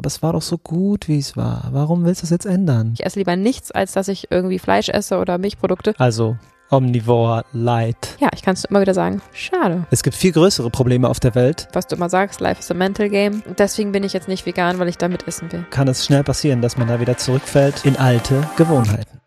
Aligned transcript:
Aber 0.00 0.06
es 0.06 0.22
war 0.22 0.32
doch 0.32 0.40
so 0.40 0.56
gut, 0.56 1.08
wie 1.08 1.18
es 1.18 1.36
war. 1.36 1.68
Warum 1.72 2.06
willst 2.06 2.22
du 2.22 2.24
es 2.24 2.30
jetzt 2.30 2.46
ändern? 2.46 2.92
Ich 2.94 3.04
esse 3.04 3.18
lieber 3.18 3.36
nichts, 3.36 3.70
als 3.70 3.92
dass 3.92 4.08
ich 4.08 4.30
irgendwie 4.30 4.58
Fleisch 4.58 4.88
esse 4.88 5.18
oder 5.18 5.36
Milchprodukte. 5.36 5.92
Also 5.98 6.38
Omnivore 6.70 7.44
Light. 7.52 8.16
Ja, 8.18 8.30
ich 8.32 8.40
kann 8.40 8.54
es 8.54 8.64
immer 8.64 8.80
wieder 8.80 8.94
sagen. 8.94 9.20
Schade. 9.34 9.86
Es 9.90 10.02
gibt 10.02 10.16
viel 10.16 10.32
größere 10.32 10.70
Probleme 10.70 11.06
auf 11.06 11.20
der 11.20 11.34
Welt. 11.34 11.68
Was 11.74 11.86
du 11.86 11.96
immer 11.96 12.08
sagst, 12.08 12.40
life 12.40 12.60
is 12.60 12.70
a 12.70 12.74
mental 12.74 13.10
game. 13.10 13.42
Deswegen 13.58 13.92
bin 13.92 14.02
ich 14.02 14.14
jetzt 14.14 14.26
nicht 14.26 14.46
vegan, 14.46 14.78
weil 14.78 14.88
ich 14.88 14.96
damit 14.96 15.28
essen 15.28 15.52
will. 15.52 15.66
Kann 15.68 15.86
es 15.86 16.06
schnell 16.06 16.24
passieren, 16.24 16.62
dass 16.62 16.78
man 16.78 16.88
da 16.88 16.98
wieder 16.98 17.18
zurückfällt 17.18 17.84
in 17.84 17.96
alte 17.96 18.48
Gewohnheiten. 18.56 19.19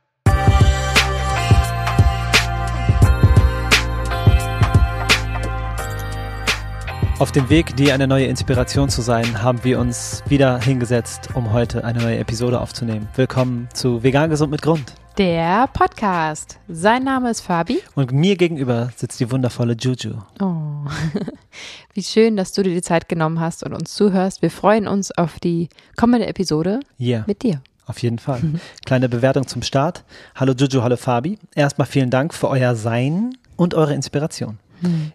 Auf 7.24 7.32
dem 7.32 7.50
Weg, 7.50 7.78
dir 7.78 7.94
eine 7.94 8.06
neue 8.06 8.26
Inspiration 8.26 8.90
zu 8.90 9.02
sein, 9.02 9.42
haben 9.42 9.64
wir 9.64 9.80
uns 9.80 10.22
wieder 10.28 10.60
hingesetzt, 10.60 11.30
um 11.34 11.54
heute 11.54 11.86
eine 11.86 12.02
neue 12.02 12.18
Episode 12.18 12.60
aufzunehmen. 12.60 13.08
Willkommen 13.16 13.70
zu 13.74 14.04
Vegan 14.04 14.30
Gesund 14.30 14.52
mit 14.52 14.62
Grund. 14.62 14.94
Der 15.18 15.70
Podcast. 15.72 16.60
Sein 16.68 17.06
Name 17.06 17.32
ist 17.32 17.40
Fabi. 17.40 17.80
Und 17.96 18.12
mir 18.12 18.36
gegenüber 18.36 18.90
sitzt 18.98 19.22
die 19.22 19.32
wundervolle 19.32 19.78
Juju. 19.80 20.16
Oh, 20.42 20.86
wie 21.94 22.04
schön, 22.04 22.36
dass 22.36 22.52
du 22.52 22.62
dir 22.62 22.74
die 22.74 22.82
Zeit 22.82 23.08
genommen 23.08 23.40
hast 23.40 23.64
und 23.64 23.72
uns 23.72 23.94
zuhörst. 23.94 24.42
Wir 24.42 24.52
freuen 24.52 24.86
uns 24.86 25.18
auf 25.18 25.40
die 25.40 25.70
kommende 25.96 26.28
Episode 26.28 26.82
Yeah, 27.00 27.24
mit 27.26 27.44
dir. 27.44 27.62
auf 27.86 28.00
jeden 28.00 28.20
Fall. 28.20 28.42
Kleine 28.86 29.08
Bewertung 29.08 29.48
zum 29.48 29.62
Start. 29.62 30.04
Hallo 30.36 30.52
Juju, 30.52 30.84
hallo 30.84 30.98
Fabi. 30.98 31.40
Erstmal 31.56 31.88
vielen 31.88 32.10
Dank 32.10 32.34
für 32.34 32.50
euer 32.50 32.76
Sein 32.76 33.38
und 33.56 33.76
eure 33.76 33.94
Inspiration. 33.94 34.60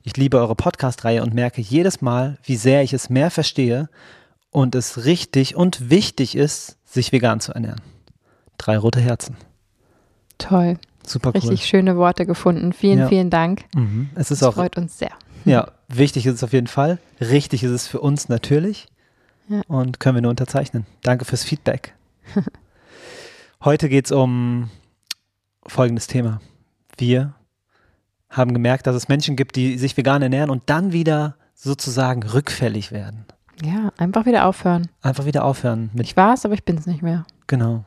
Ich 0.02 0.16
liebe 0.16 0.38
eure 0.38 0.54
Podcast-Reihe 0.54 1.22
und 1.22 1.34
merke 1.34 1.60
jedes 1.60 2.00
Mal, 2.00 2.38
wie 2.42 2.56
sehr 2.56 2.82
ich 2.82 2.92
es 2.92 3.10
mehr 3.10 3.30
verstehe 3.30 3.88
und 4.50 4.74
es 4.74 5.04
richtig 5.04 5.56
und 5.56 5.90
wichtig 5.90 6.34
ist, 6.36 6.78
sich 6.84 7.12
vegan 7.12 7.40
zu 7.40 7.52
ernähren. 7.52 7.80
Drei 8.56 8.78
rote 8.78 9.00
Herzen. 9.00 9.36
Toll. 10.38 10.78
Super 11.06 11.30
cool. 11.30 11.40
Richtig 11.40 11.66
schöne 11.66 11.96
Worte 11.96 12.24
gefunden. 12.26 12.72
Vielen, 12.72 12.98
Ja. 13.00 13.08
vielen 13.08 13.30
Dank. 13.30 13.64
Mhm. 13.74 14.10
Es 14.14 14.30
ist 14.30 14.42
Das 14.42 14.48
auch, 14.48 14.54
freut 14.54 14.76
uns 14.76 14.98
sehr. 14.98 15.12
ja, 15.44 15.70
wichtig 15.88 16.26
ist 16.26 16.34
es 16.34 16.44
auf 16.44 16.52
jeden 16.52 16.66
Fall. 16.66 16.98
Richtig 17.20 17.62
ist 17.62 17.70
es 17.70 17.86
für 17.86 18.00
uns 18.00 18.28
natürlich. 18.28 18.86
Ja. 19.48 19.62
Und 19.68 20.00
können 20.00 20.16
wir 20.16 20.22
nur 20.22 20.30
unterzeichnen. 20.30 20.86
Danke 21.02 21.24
fürs 21.24 21.44
Feedback. 21.44 21.94
Heute 23.64 23.88
geht 23.88 24.06
es 24.06 24.12
um 24.12 24.70
folgendes 25.66 26.06
Thema. 26.06 26.40
Wir 26.96 27.34
haben 28.30 28.52
gemerkt, 28.52 28.86
dass 28.86 28.94
es 28.94 29.08
Menschen 29.08 29.36
gibt, 29.36 29.56
die 29.56 29.78
sich 29.78 29.96
vegan 29.96 30.22
ernähren 30.22 30.50
und 30.50 30.64
dann 30.66 30.92
wieder 30.92 31.36
sozusagen 31.54 32.22
rückfällig 32.22 32.92
werden. 32.92 33.24
Ja, 33.62 33.92
einfach 33.96 34.26
wieder 34.26 34.46
aufhören. 34.46 34.88
Einfach 35.02 35.24
wieder 35.24 35.44
aufhören 35.44 35.90
mit 35.92 36.06
Ich 36.06 36.16
war 36.16 36.34
es, 36.34 36.44
aber 36.44 36.54
ich 36.54 36.64
bin 36.64 36.76
es 36.76 36.86
nicht 36.86 37.02
mehr. 37.02 37.26
Genau. 37.46 37.84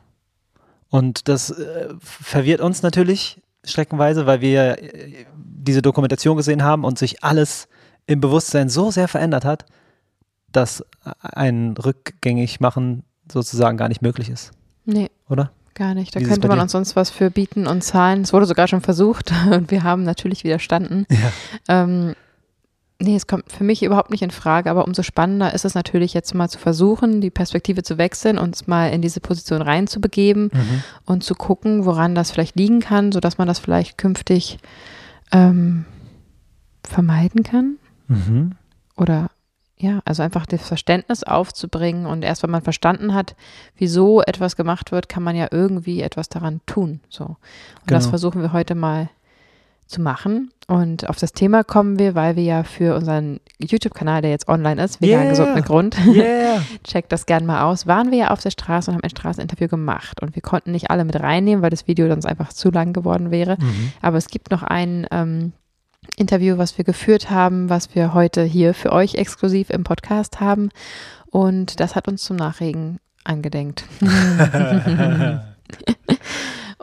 Und 0.88 1.28
das 1.28 1.50
äh, 1.50 1.88
verwirrt 2.00 2.60
uns 2.60 2.82
natürlich 2.82 3.40
streckenweise, 3.64 4.26
weil 4.26 4.40
wir 4.40 4.82
äh, 4.82 5.24
diese 5.34 5.80
Dokumentation 5.80 6.36
gesehen 6.36 6.62
haben 6.62 6.84
und 6.84 6.98
sich 6.98 7.24
alles 7.24 7.68
im 8.06 8.20
Bewusstsein 8.20 8.68
so 8.68 8.90
sehr 8.90 9.08
verändert 9.08 9.44
hat, 9.44 9.64
dass 10.50 10.84
ein 11.22 11.74
rückgängig 11.76 12.60
machen 12.60 13.04
sozusagen 13.30 13.78
gar 13.78 13.88
nicht 13.88 14.02
möglich 14.02 14.28
ist, 14.28 14.52
Nee, 14.84 15.10
oder? 15.28 15.52
Gar 15.74 15.94
nicht. 15.94 16.14
Da 16.14 16.20
Wie 16.20 16.24
könnte 16.24 16.48
man 16.48 16.60
uns 16.60 16.72
sonst 16.72 16.96
was 16.96 17.10
für 17.10 17.30
bieten 17.30 17.66
und 17.66 17.82
zahlen. 17.82 18.22
Es 18.22 18.32
wurde 18.32 18.46
sogar 18.46 18.68
schon 18.68 18.80
versucht 18.80 19.32
und 19.50 19.70
wir 19.70 19.82
haben 19.82 20.02
natürlich 20.04 20.44
widerstanden. 20.44 21.06
Ja. 21.10 21.82
Ähm, 21.82 22.14
nee, 23.00 23.16
es 23.16 23.26
kommt 23.26 23.50
für 23.50 23.64
mich 23.64 23.82
überhaupt 23.82 24.10
nicht 24.10 24.22
in 24.22 24.30
Frage, 24.30 24.70
aber 24.70 24.86
umso 24.86 25.02
spannender 25.02 25.52
ist 25.54 25.64
es 25.64 25.74
natürlich 25.74 26.14
jetzt 26.14 26.34
mal 26.34 26.48
zu 26.48 26.58
versuchen, 26.58 27.20
die 27.20 27.30
Perspektive 27.30 27.82
zu 27.82 27.98
wechseln, 27.98 28.38
uns 28.38 28.66
mal 28.66 28.88
in 28.90 29.02
diese 29.02 29.20
Position 29.20 29.60
reinzubegeben 29.62 30.50
Mhm. 30.52 30.82
und 31.04 31.24
zu 31.24 31.34
gucken, 31.34 31.84
woran 31.84 32.14
das 32.14 32.30
vielleicht 32.30 32.56
liegen 32.56 32.80
kann, 32.80 33.10
sodass 33.12 33.38
man 33.38 33.48
das 33.48 33.58
vielleicht 33.58 33.98
künftig 33.98 34.58
ähm, 35.32 35.84
vermeiden 36.84 37.42
kann. 37.42 37.76
Mhm. 38.08 38.52
Oder 38.96 39.30
ja, 39.82 40.00
also 40.04 40.22
einfach 40.22 40.46
das 40.46 40.66
Verständnis 40.66 41.24
aufzubringen 41.24 42.06
und 42.06 42.22
erst 42.22 42.42
wenn 42.44 42.50
man 42.50 42.62
verstanden 42.62 43.14
hat, 43.14 43.34
wieso 43.76 44.22
etwas 44.22 44.54
gemacht 44.56 44.92
wird, 44.92 45.08
kann 45.08 45.22
man 45.24 45.34
ja 45.34 45.48
irgendwie 45.50 46.00
etwas 46.02 46.28
daran 46.28 46.60
tun. 46.66 47.00
So. 47.08 47.24
Und 47.24 47.36
das 47.86 48.04
Genau. 48.04 48.10
versuchen 48.10 48.42
wir 48.42 48.52
heute 48.52 48.74
mal 48.76 49.08
zu 49.88 50.00
machen. 50.00 50.50
Und 50.68 51.08
auf 51.10 51.16
das 51.18 51.32
Thema 51.32 51.64
kommen 51.64 51.98
wir, 51.98 52.14
weil 52.14 52.36
wir 52.36 52.44
ja 52.44 52.62
für 52.62 52.94
unseren 52.94 53.40
YouTube-Kanal, 53.58 54.22
der 54.22 54.30
jetzt 54.30 54.48
online 54.48 54.82
ist, 54.82 55.02
Vegan 55.02 55.20
Yeah. 55.22 55.30
gesund 55.30 55.54
mit 55.56 55.64
Grund, 55.66 55.96
Yeah. 56.06 56.62
checkt 56.84 57.10
das 57.12 57.26
gern 57.26 57.44
mal 57.44 57.64
aus, 57.64 57.86
waren 57.86 58.10
wir 58.10 58.18
ja 58.18 58.30
auf 58.30 58.40
der 58.40 58.50
Straße 58.50 58.90
und 58.90 58.94
haben 58.96 59.02
ein 59.04 59.10
Straßeninterview 59.10 59.68
gemacht. 59.68 60.22
Und 60.22 60.34
wir 60.36 60.40
konnten 60.42 60.70
nicht 60.70 60.90
alle 60.90 61.04
mit 61.04 61.20
reinnehmen, 61.20 61.62
weil 61.62 61.70
das 61.70 61.88
Video 61.88 62.08
sonst 62.08 62.24
einfach 62.24 62.52
zu 62.52 62.70
lang 62.70 62.92
geworden 62.94 63.30
wäre. 63.32 63.56
Mhm. 63.60 63.92
Aber 64.00 64.16
es 64.16 64.28
gibt 64.28 64.50
noch 64.50 64.62
ein 64.62 65.06
ähm, 65.10 65.52
Interview, 66.16 66.58
was 66.58 66.76
wir 66.78 66.84
geführt 66.84 67.30
haben, 67.30 67.68
was 67.68 67.94
wir 67.94 68.14
heute 68.14 68.42
hier 68.42 68.74
für 68.74 68.92
euch 68.92 69.14
exklusiv 69.14 69.70
im 69.70 69.84
Podcast 69.84 70.40
haben. 70.40 70.70
Und 71.30 71.80
das 71.80 71.94
hat 71.96 72.08
uns 72.08 72.22
zum 72.22 72.36
Nachregen 72.36 72.98
angedenkt. 73.24 73.84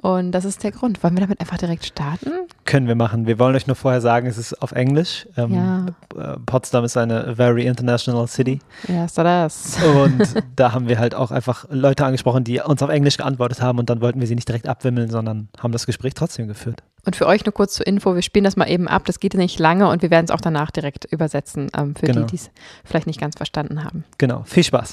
Und 0.01 0.31
das 0.31 0.45
ist 0.45 0.63
der 0.63 0.71
Grund. 0.71 1.03
Wollen 1.03 1.15
wir 1.15 1.21
damit 1.21 1.39
einfach 1.41 1.57
direkt 1.57 1.85
starten? 1.85 2.31
Können 2.65 2.87
wir 2.87 2.95
machen. 2.95 3.27
Wir 3.27 3.37
wollen 3.39 3.55
euch 3.55 3.67
nur 3.67 3.75
vorher 3.75 4.01
sagen, 4.01 4.27
es 4.27 4.37
ist 4.37 4.61
auf 4.61 4.71
Englisch. 4.71 5.27
Ähm, 5.37 5.53
Ja. 5.53 5.85
äh, 6.17 6.37
Potsdam 6.45 6.83
ist 6.85 6.95
eine 6.97 7.35
very 7.35 7.65
international 7.65 8.27
city. 8.27 8.59
Ja, 8.87 9.05
ist 9.05 9.17
das. 9.17 9.77
Und 9.83 10.35
da 10.55 10.71
haben 10.73 10.87
wir 10.87 10.99
halt 10.99 11.15
auch 11.15 11.31
einfach 11.31 11.65
Leute 11.69 12.05
angesprochen, 12.05 12.43
die 12.43 12.59
uns 12.61 12.81
auf 12.81 12.89
Englisch 12.89 13.17
geantwortet 13.17 13.61
haben 13.61 13.79
und 13.79 13.89
dann 13.89 14.01
wollten 14.01 14.19
wir 14.19 14.27
sie 14.27 14.35
nicht 14.35 14.47
direkt 14.47 14.67
abwimmeln, 14.67 15.09
sondern 15.09 15.49
haben 15.59 15.71
das 15.73 15.85
Gespräch 15.85 16.13
trotzdem 16.13 16.47
geführt. 16.47 16.81
Und 17.05 17.15
für 17.15 17.27
euch 17.27 17.45
nur 17.45 17.53
kurz 17.53 17.73
zur 17.75 17.87
Info, 17.87 18.13
wir 18.13 18.21
spielen 18.21 18.43
das 18.43 18.55
mal 18.57 18.69
eben 18.69 18.87
ab. 18.87 19.03
Das 19.05 19.19
geht 19.19 19.33
nicht 19.33 19.57
lange 19.57 19.89
und 19.89 20.01
wir 20.01 20.11
werden 20.11 20.25
es 20.25 20.31
auch 20.31 20.41
danach 20.41 20.69
direkt 20.69 21.05
übersetzen, 21.05 21.69
ähm, 21.75 21.95
für 21.95 22.05
Genau. 22.07 22.21
die, 22.21 22.27
die 22.27 22.35
es 22.35 22.51
vielleicht 22.83 23.07
nicht 23.07 23.19
ganz 23.19 23.35
verstanden 23.37 23.83
haben. 23.83 24.03
Genau. 24.17 24.43
Viel 24.45 24.63
Spaß. 24.63 24.91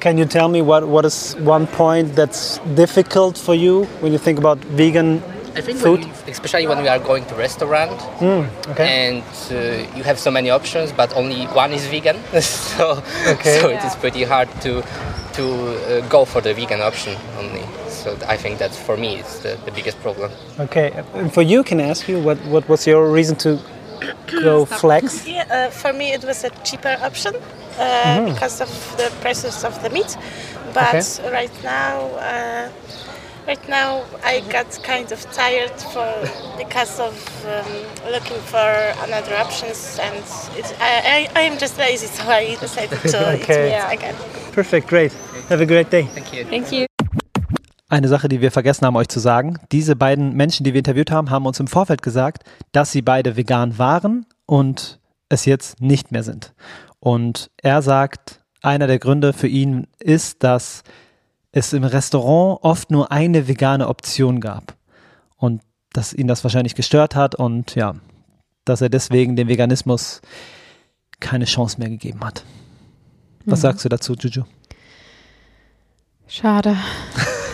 Can 0.00 0.18
you 0.18 0.24
tell 0.26 0.48
me 0.48 0.62
what, 0.62 0.86
what 0.86 1.04
is 1.04 1.34
one 1.36 1.66
point 1.66 2.14
that's 2.14 2.58
difficult 2.74 3.38
for 3.38 3.54
you 3.54 3.84
when 4.00 4.12
you 4.12 4.18
think 4.18 4.38
about 4.38 4.58
vegan? 4.58 5.22
I 5.56 5.62
think 5.62 5.78
Food? 5.78 6.00
when 6.00 6.08
we, 6.26 6.30
especially 6.32 6.66
when 6.66 6.82
we 6.82 6.88
are 6.88 6.98
going 6.98 7.24
to 7.26 7.34
restaurant 7.34 7.98
okay. 8.68 8.86
and 9.08 9.24
uh, 9.50 9.96
you 9.96 10.02
have 10.04 10.18
so 10.18 10.30
many 10.30 10.50
options, 10.50 10.92
but 10.92 11.16
only 11.16 11.46
one 11.46 11.72
is 11.72 11.86
vegan, 11.86 12.16
so 12.40 13.02
Okay. 13.26 13.60
so 13.60 13.70
it 13.70 13.82
is 13.82 13.96
pretty 13.96 14.22
hard 14.22 14.48
to 14.60 14.82
to 15.32 15.44
uh, 15.44 16.08
go 16.08 16.24
for 16.26 16.42
the 16.42 16.52
vegan 16.52 16.82
option 16.82 17.16
only. 17.38 17.64
So 17.88 18.16
I 18.28 18.36
think 18.36 18.58
that 18.58 18.74
for 18.74 18.96
me 18.96 19.16
it's 19.16 19.38
the, 19.40 19.58
the 19.64 19.70
biggest 19.72 19.98
problem. 20.00 20.30
Okay. 20.60 20.92
And 21.14 21.32
for 21.32 21.42
you, 21.42 21.62
can 21.62 21.80
I 21.80 21.84
ask 21.84 22.06
you 22.08 22.20
what, 22.20 22.38
what 22.46 22.68
was 22.68 22.86
your 22.86 23.10
reason 23.10 23.36
to 23.36 23.58
go 24.42 24.64
flex? 24.64 25.26
Yeah, 25.26 25.44
uh, 25.50 25.70
for 25.70 25.92
me 25.92 26.12
it 26.12 26.24
was 26.24 26.44
a 26.44 26.50
cheaper 26.64 26.96
option 27.02 27.34
uh, 27.78 28.24
because 28.32 28.60
of 28.60 28.68
the 28.96 29.10
prices 29.20 29.64
of 29.64 29.80
the 29.82 29.90
meat. 29.90 30.16
But 30.74 30.94
Okay. 30.94 31.30
right 31.32 31.64
now, 31.64 32.00
uh, 32.18 32.70
right 33.46 33.68
now 33.68 34.04
I 34.24 34.40
got 34.50 34.66
kind 34.82 35.10
of 35.12 35.20
tired 35.32 35.72
for 35.92 36.08
because 36.58 37.00
of 37.00 37.14
um, 37.46 38.12
looking 38.12 38.40
for 38.52 38.68
another 39.06 39.34
options, 39.36 39.98
and 40.00 40.14
it's, 40.58 40.72
I, 40.80 41.28
I 41.34 41.40
I 41.40 41.42
am 41.42 41.58
just 41.58 41.78
lazy, 41.78 42.06
so 42.06 42.22
I 42.28 42.56
decided 42.56 42.90
to 43.00 43.18
eat 43.34 43.42
Okay. 43.42 43.70
meat 43.70 43.94
again. 43.98 44.14
Perfect. 44.52 44.88
Great. 44.88 45.12
Have 45.48 45.60
a 45.60 45.66
great 45.66 45.90
day. 45.90 46.04
Thank 46.14 46.32
you. 46.34 46.44
Thank 46.44 46.72
you. 46.72 46.86
Eine 47.88 48.08
Sache, 48.08 48.28
die 48.28 48.40
wir 48.40 48.50
vergessen 48.50 48.84
haben, 48.84 48.96
euch 48.96 49.08
zu 49.08 49.20
sagen. 49.20 49.58
Diese 49.70 49.94
beiden 49.94 50.34
Menschen, 50.34 50.64
die 50.64 50.72
wir 50.72 50.78
interviewt 50.78 51.10
haben, 51.10 51.30
haben 51.30 51.46
uns 51.46 51.60
im 51.60 51.68
Vorfeld 51.68 52.02
gesagt, 52.02 52.42
dass 52.72 52.90
sie 52.90 53.02
beide 53.02 53.36
vegan 53.36 53.78
waren 53.78 54.26
und 54.44 54.98
es 55.28 55.44
jetzt 55.44 55.80
nicht 55.80 56.10
mehr 56.10 56.24
sind. 56.24 56.52
Und 56.98 57.50
er 57.58 57.82
sagt, 57.82 58.40
einer 58.60 58.88
der 58.88 58.98
Gründe 58.98 59.32
für 59.32 59.46
ihn 59.46 59.86
ist, 60.00 60.42
dass 60.42 60.82
es 61.52 61.72
im 61.72 61.84
Restaurant 61.84 62.58
oft 62.62 62.90
nur 62.90 63.12
eine 63.12 63.46
vegane 63.46 63.88
Option 63.88 64.40
gab. 64.40 64.76
Und 65.36 65.62
dass 65.92 66.12
ihn 66.12 66.26
das 66.26 66.42
wahrscheinlich 66.42 66.74
gestört 66.74 67.14
hat 67.14 67.36
und 67.36 67.74
ja, 67.76 67.94
dass 68.64 68.80
er 68.80 68.88
deswegen 68.88 69.36
dem 69.36 69.48
Veganismus 69.48 70.20
keine 71.20 71.44
Chance 71.44 71.78
mehr 71.78 71.88
gegeben 71.88 72.24
hat. 72.24 72.44
Was 73.44 73.60
sagst 73.60 73.84
du 73.84 73.88
dazu, 73.88 74.14
Juju? 74.14 74.42
Schade. 76.26 76.76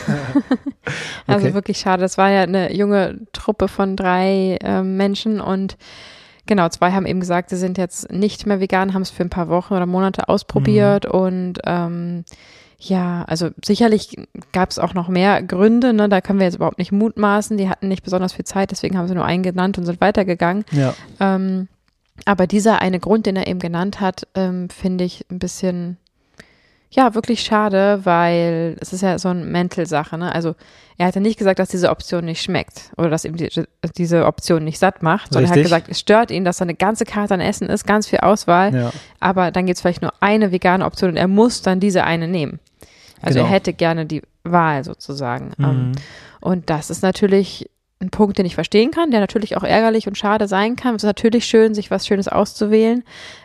also 1.26 1.46
Okay. 1.46 1.54
wirklich 1.54 1.78
schade. 1.78 2.02
Das 2.02 2.18
war 2.18 2.30
ja 2.30 2.42
eine 2.42 2.72
junge 2.74 3.20
Truppe 3.32 3.68
von 3.68 3.96
drei 3.96 4.58
ähm, 4.62 4.96
Menschen 4.96 5.40
und 5.40 5.76
genau, 6.46 6.68
zwei 6.68 6.92
haben 6.92 7.06
eben 7.06 7.20
gesagt, 7.20 7.50
sie 7.50 7.56
sind 7.56 7.78
jetzt 7.78 8.10
nicht 8.10 8.46
mehr 8.46 8.60
vegan, 8.60 8.94
haben 8.94 9.02
es 9.02 9.10
für 9.10 9.22
ein 9.22 9.30
paar 9.30 9.48
Wochen 9.48 9.74
oder 9.74 9.86
Monate 9.86 10.28
ausprobiert 10.28 11.06
und 11.06 11.60
ähm, 11.64 12.24
ja, 12.84 13.22
also 13.28 13.50
sicherlich 13.64 14.16
gab 14.52 14.70
es 14.70 14.80
auch 14.80 14.92
noch 14.92 15.08
mehr 15.08 15.40
Gründe, 15.40 15.92
ne? 15.92 16.08
da 16.08 16.20
können 16.20 16.40
wir 16.40 16.46
jetzt 16.46 16.56
überhaupt 16.56 16.78
nicht 16.78 16.90
mutmaßen. 16.90 17.56
Die 17.56 17.68
hatten 17.68 17.86
nicht 17.86 18.02
besonders 18.02 18.32
viel 18.32 18.44
Zeit, 18.44 18.72
deswegen 18.72 18.98
haben 18.98 19.06
sie 19.06 19.14
nur 19.14 19.24
einen 19.24 19.44
genannt 19.44 19.78
und 19.78 19.86
sind 19.86 20.00
weitergegangen. 20.00 20.64
Ja. 20.72 20.92
Ähm, 21.20 21.68
aber 22.24 22.48
dieser 22.48 22.80
eine 22.80 22.98
Grund, 22.98 23.26
den 23.26 23.36
er 23.36 23.46
eben 23.46 23.60
genannt 23.60 24.00
hat, 24.00 24.26
ähm, 24.34 24.68
finde 24.68 25.04
ich 25.04 25.24
ein 25.30 25.38
bisschen, 25.38 25.96
ja, 26.94 27.14
wirklich 27.14 27.40
schade, 27.42 28.00
weil 28.04 28.76
es 28.80 28.92
ist 28.92 29.00
ja 29.00 29.18
so 29.18 29.28
eine 29.30 29.44
Mental-Sache, 29.44 30.18
ne? 30.18 30.32
Also 30.34 30.54
er 30.98 31.06
hatte 31.06 31.20
nicht 31.22 31.38
gesagt, 31.38 31.58
dass 31.58 31.70
diese 31.70 31.88
Option 31.90 32.24
nicht 32.26 32.42
schmeckt 32.42 32.90
oder 32.98 33.08
dass 33.08 33.24
ihm 33.24 33.34
die, 33.36 33.48
diese 33.96 34.26
Option 34.26 34.62
nicht 34.62 34.78
satt 34.78 35.02
macht, 35.02 35.32
sondern 35.32 35.46
er 35.46 35.50
hat 35.50 35.56
Richtig. 35.56 35.70
gesagt, 35.70 35.88
es 35.90 35.98
stört 35.98 36.30
ihn, 36.30 36.44
dass 36.44 36.58
da 36.58 36.64
eine 36.64 36.74
ganze 36.74 37.04
Karte 37.06 37.32
an 37.34 37.40
Essen 37.40 37.68
ist, 37.70 37.86
ganz 37.86 38.06
viel 38.06 38.20
Auswahl, 38.20 38.74
Ja. 38.74 38.92
aber 39.20 39.50
dann 39.50 39.64
gibt 39.66 39.76
es 39.76 39.80
vielleicht 39.80 40.02
nur 40.02 40.12
eine 40.20 40.52
vegane 40.52 40.84
Option 40.84 41.10
und 41.10 41.16
er 41.16 41.28
muss 41.28 41.62
dann 41.62 41.80
diese 41.80 42.04
eine 42.04 42.28
nehmen. 42.28 42.60
Also 43.22 43.38
Genau. 43.38 43.48
er 43.48 43.52
hätte 43.54 43.72
gerne 43.72 44.04
die 44.04 44.22
Wahl 44.44 44.84
sozusagen. 44.84 45.52
Ähm, 45.58 45.88
Mhm. 45.88 45.92
und 46.40 46.68
das 46.70 46.90
ist 46.90 47.02
natürlich 47.02 47.70
ein 48.00 48.10
Punkt, 48.10 48.36
den 48.36 48.46
ich 48.46 48.54
verstehen 48.56 48.90
kann, 48.90 49.12
der 49.12 49.20
natürlich 49.20 49.56
auch 49.56 49.62
ärgerlich 49.62 50.08
und 50.08 50.18
schade 50.18 50.48
sein 50.48 50.74
kann. 50.76 50.96
Es 50.96 51.04
ist 51.04 51.06
natürlich 51.06 51.46
schön, 51.46 51.72
sich 51.72 51.90
was 51.90 52.04
Schönes 52.06 52.26
auszuwählen. 52.28 53.04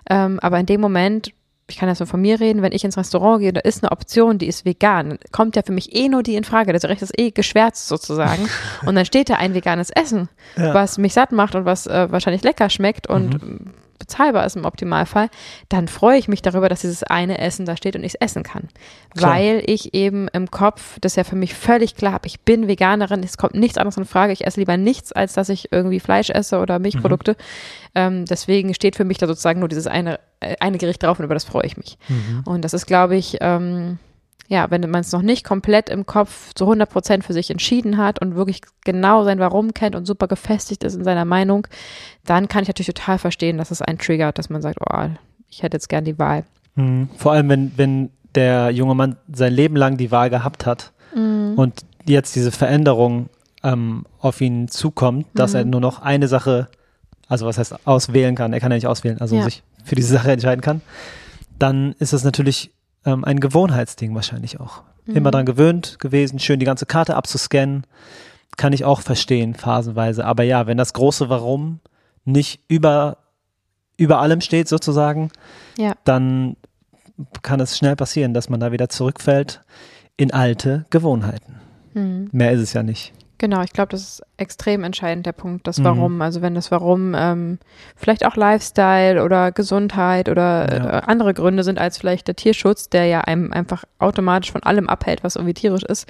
Ähm, 0.10 0.40
aber 0.42 0.60
in 0.60 0.66
dem 0.66 0.82
Moment, 0.82 1.32
ich 1.69 1.78
kann 1.78 1.90
jetzt 1.90 2.00
nur 2.00 2.08
von 2.08 2.22
mir 2.22 2.40
reden, 2.40 2.62
wenn 2.62 2.72
ich 2.72 2.84
ins 2.86 2.98
Restaurant 2.98 3.42
gehe, 3.42 3.52
da 3.52 3.60
ist 3.60 3.84
eine 3.84 3.92
Option, 3.92 4.38
die 4.38 4.48
ist 4.48 4.64
vegan, 4.64 5.18
kommt 5.31 5.56
ja 5.58 5.64
für 5.64 5.74
mich 5.74 5.94
eh 5.96 6.08
nur 6.08 6.24
die 6.24 6.36
in 6.36 6.44
Frage. 6.46 6.72
Das 6.72 6.86
Recht 6.86 7.02
ist 7.02 7.18
eh 7.19 7.31
geschwärzt 7.31 7.88
sozusagen. 7.88 8.48
und 8.86 8.96
dann 8.96 9.06
steht 9.06 9.30
da 9.30 9.36
ein 9.36 9.54
veganes 9.54 9.90
Essen, 9.90 10.30
Ja. 10.56 10.74
was 10.74 10.98
mich 10.98 11.14
satt 11.14 11.31
macht 11.34 11.56
und 11.56 11.66
was 11.66 11.86
äh, 11.88 12.10
wahrscheinlich 12.12 12.44
lecker 12.44 12.69
schmeckt 12.69 13.08
und 13.08 13.36
ähm, 13.36 13.60
bezahlbar 14.07 14.45
ist 14.45 14.56
im 14.56 14.65
Optimalfall, 14.65 15.30
dann 15.69 15.88
freue 15.88 16.18
ich 16.18 16.27
mich 16.27 16.42
darüber, 16.42 16.69
dass 16.69 16.81
dieses 16.81 17.04
eine 17.04 17.38
Essen 17.38 17.65
da 17.65 17.77
steht 17.77 17.95
und 17.95 18.04
ich 18.04 18.13
es 18.13 18.15
essen 18.15 18.44
kann. 18.44 18.69
Klar. 19.15 19.36
Weil 19.36 19.63
ich 19.65 19.94
eben 19.94 20.27
im 20.30 20.50
Kopf, 20.50 20.98
das 21.01 21.15
ja 21.15 21.24
für 21.24 21.36
mich 21.36 21.54
völlig 21.54 21.95
klar 21.95 22.13
habe, 22.13 22.27
ich 22.27 22.39
bin 22.42 22.68
Veganerin, 22.68 23.21
es 23.24 23.38
kommt 23.38 23.56
nichts 23.56 23.77
anderes 23.77 23.98
in 23.98 24.06
Frage, 24.06 24.33
ich 24.33 24.45
esse 24.45 24.59
lieber 24.59 24.77
nichts, 24.77 25.12
als 25.12 25.33
dass 25.33 25.50
ich 25.50 25.71
irgendwie 25.71 26.00
Fleisch 26.00 26.30
esse 26.30 26.59
oder 26.59 26.80
Milchprodukte. 26.80 27.36
Ähm, 27.95 28.25
deswegen 28.25 28.74
steht 28.74 28.95
für 28.95 29.06
mich 29.06 29.18
da 29.18 29.27
sozusagen 29.27 29.59
nur 29.59 29.69
dieses 29.69 29.88
eine, 29.88 30.19
äh, 30.39 30.56
eine 30.59 30.77
Gericht 30.77 31.04
drauf 31.04 31.19
und 31.19 31.25
über 31.25 31.33
das 31.33 31.44
freue 31.44 31.65
ich 31.65 31.77
mich. 31.77 31.98
Mhm. 32.07 32.44
Und 32.45 32.63
das 32.63 32.74
ist, 32.74 32.86
glaube 32.86 33.15
ich, 33.15 33.38
ähm, 33.42 34.00
ja, 34.48 34.72
wenn 34.72 34.82
man 34.90 35.02
es 35.02 35.12
noch 35.12 35.22
nicht 35.22 35.44
komplett 35.44 35.90
im 35.90 36.06
Kopf 36.06 36.54
zu 36.54 36.66
100 36.66 36.90
Prozent 36.90 37.24
für 37.26 37.34
sich 37.34 37.50
entschieden 37.52 37.98
hat 37.98 38.20
und 38.22 38.36
wirklich 38.36 38.62
genau 38.86 39.24
sein 39.24 39.40
Warum 39.40 39.74
kennt 39.74 39.96
und 39.96 40.06
super 40.06 40.28
gefestigt 40.28 40.84
ist 40.84 40.96
in 40.96 41.04
seiner 41.04 41.26
Meinung, 41.26 41.68
dann 42.26 42.48
kann 42.48 42.62
ich 42.64 42.70
natürlich 42.70 42.88
total 42.94 43.18
verstehen, 43.18 43.58
dass 43.58 43.72
es 43.72 43.82
einen 43.82 43.98
triggert, 43.98 44.38
dass 44.38 44.50
man 44.50 44.62
sagt, 44.62 44.78
oh, 44.82 45.06
ich 45.50 45.64
hätte 45.64 45.76
jetzt 45.76 45.90
gern 45.90 46.06
die 46.06 46.18
Wahl. 46.18 46.44
Mhm. 46.76 47.10
Vor 47.18 47.34
allem, 47.34 47.50
wenn, 47.50 47.72
wenn 47.78 48.10
der 48.36 48.70
junge 48.72 48.96
Mann 48.96 49.18
sein 49.34 49.54
Leben 49.54 49.76
lang 49.76 49.98
die 49.98 50.12
Wahl 50.12 50.30
gehabt 50.30 50.66
hat 50.66 50.92
Mhm. 51.16 51.54
und 51.56 51.86
jetzt 52.06 52.36
diese 52.36 52.52
Veränderung 52.52 53.30
ähm, 53.64 54.06
auf 54.20 54.40
ihn 54.40 54.68
zukommt, 54.68 55.26
dass 55.34 55.54
Mhm. 55.54 55.58
er 55.60 55.66
nur 55.66 55.82
noch 55.82 56.02
eine 56.02 56.28
Sache, 56.28 56.68
also 57.28 57.46
was 57.48 57.58
heißt 57.58 57.86
auswählen 57.88 58.36
kann, 58.36 58.54
er 58.54 58.60
kann 58.60 58.72
ja 58.72 58.78
nicht 58.78 58.88
auswählen, 58.88 59.20
also 59.20 59.36
Ja. 59.36 59.44
sich 59.44 59.64
für 59.84 59.96
diese 59.96 60.14
Sache 60.14 60.32
entscheiden 60.32 60.62
kann, 60.62 60.82
dann 61.60 61.94
ist 62.00 62.14
das 62.14 62.24
natürlich 62.24 62.72
ähm, 63.07 63.24
ein 63.25 63.39
Gewohnheitsding 63.39 64.13
wahrscheinlich 64.13 64.59
auch. 64.59 64.83
Mhm. 65.06 65.15
Immer 65.15 65.31
dran 65.31 65.45
gewöhnt 65.45 65.98
gewesen, 66.00 66.38
schön 66.39 66.59
die 66.59 66.65
ganze 66.65 66.86
Karte 66.86 67.15
abzuscannen, 67.15 67.86
kann 68.57 68.74
ich 68.74 68.86
auch 68.86 69.01
verstehen, 69.01 69.56
phasenweise. 69.56 70.25
Aber 70.25 70.44
ja, 70.44 70.68
wenn 70.68 70.77
das 70.77 70.94
große 70.94 71.30
Warum 71.30 71.80
nicht 72.25 72.59
über, 72.68 73.18
über 73.98 74.19
allem 74.19 74.42
steht 74.42 74.68
sozusagen, 74.68 75.30
Ja. 75.77 75.94
dann 76.04 76.57
kann 77.42 77.59
es 77.59 77.77
schnell 77.77 77.95
passieren, 77.95 78.33
dass 78.33 78.50
man 78.50 78.59
da 78.59 78.71
wieder 78.71 78.89
zurückfällt 78.89 79.62
in 80.18 80.31
alte 80.33 80.86
Gewohnheiten. 80.89 81.56
Mhm. 81.94 82.30
Mehr 82.31 82.51
ist 82.51 82.62
es 82.62 82.74
ja 82.74 82.83
nicht. 82.83 83.13
Genau, 83.39 83.62
ich 83.62 83.72
glaube, 83.74 83.89
das 83.92 84.01
ist 84.01 84.24
extrem 84.38 84.84
entscheidend, 84.84 85.25
der 85.25 85.31
Punkt, 85.31 85.68
das 85.68 85.78
Mhm. 85.80 85.84
Warum. 85.84 86.22
Also 86.22 86.42
wenn 86.42 86.56
das 86.56 86.72
Warum 86.72 87.13
ähm, 87.16 87.60
vielleicht 87.95 88.25
auch 88.25 88.36
Lifestyle 88.36 89.24
oder 89.24 89.51
Gesundheit 89.51 90.28
oder 90.30 90.74
Ja. 90.74 90.98
äh, 91.00 91.01
andere 91.06 91.34
Gründe 91.34 91.63
sind 91.63 91.80
als 91.80 91.98
vielleicht 91.98 92.28
der 92.28 92.36
Tierschutz, 92.36 92.89
der 92.89 93.06
ja 93.06 93.22
einem 93.22 93.54
einfach 93.54 93.84
automatisch 94.00 94.51
von 94.51 94.63
allem 94.63 94.89
abhält, 94.89 95.24
was 95.24 95.36
irgendwie 95.36 95.54
tierisch 95.54 95.84
ist, 95.84 96.07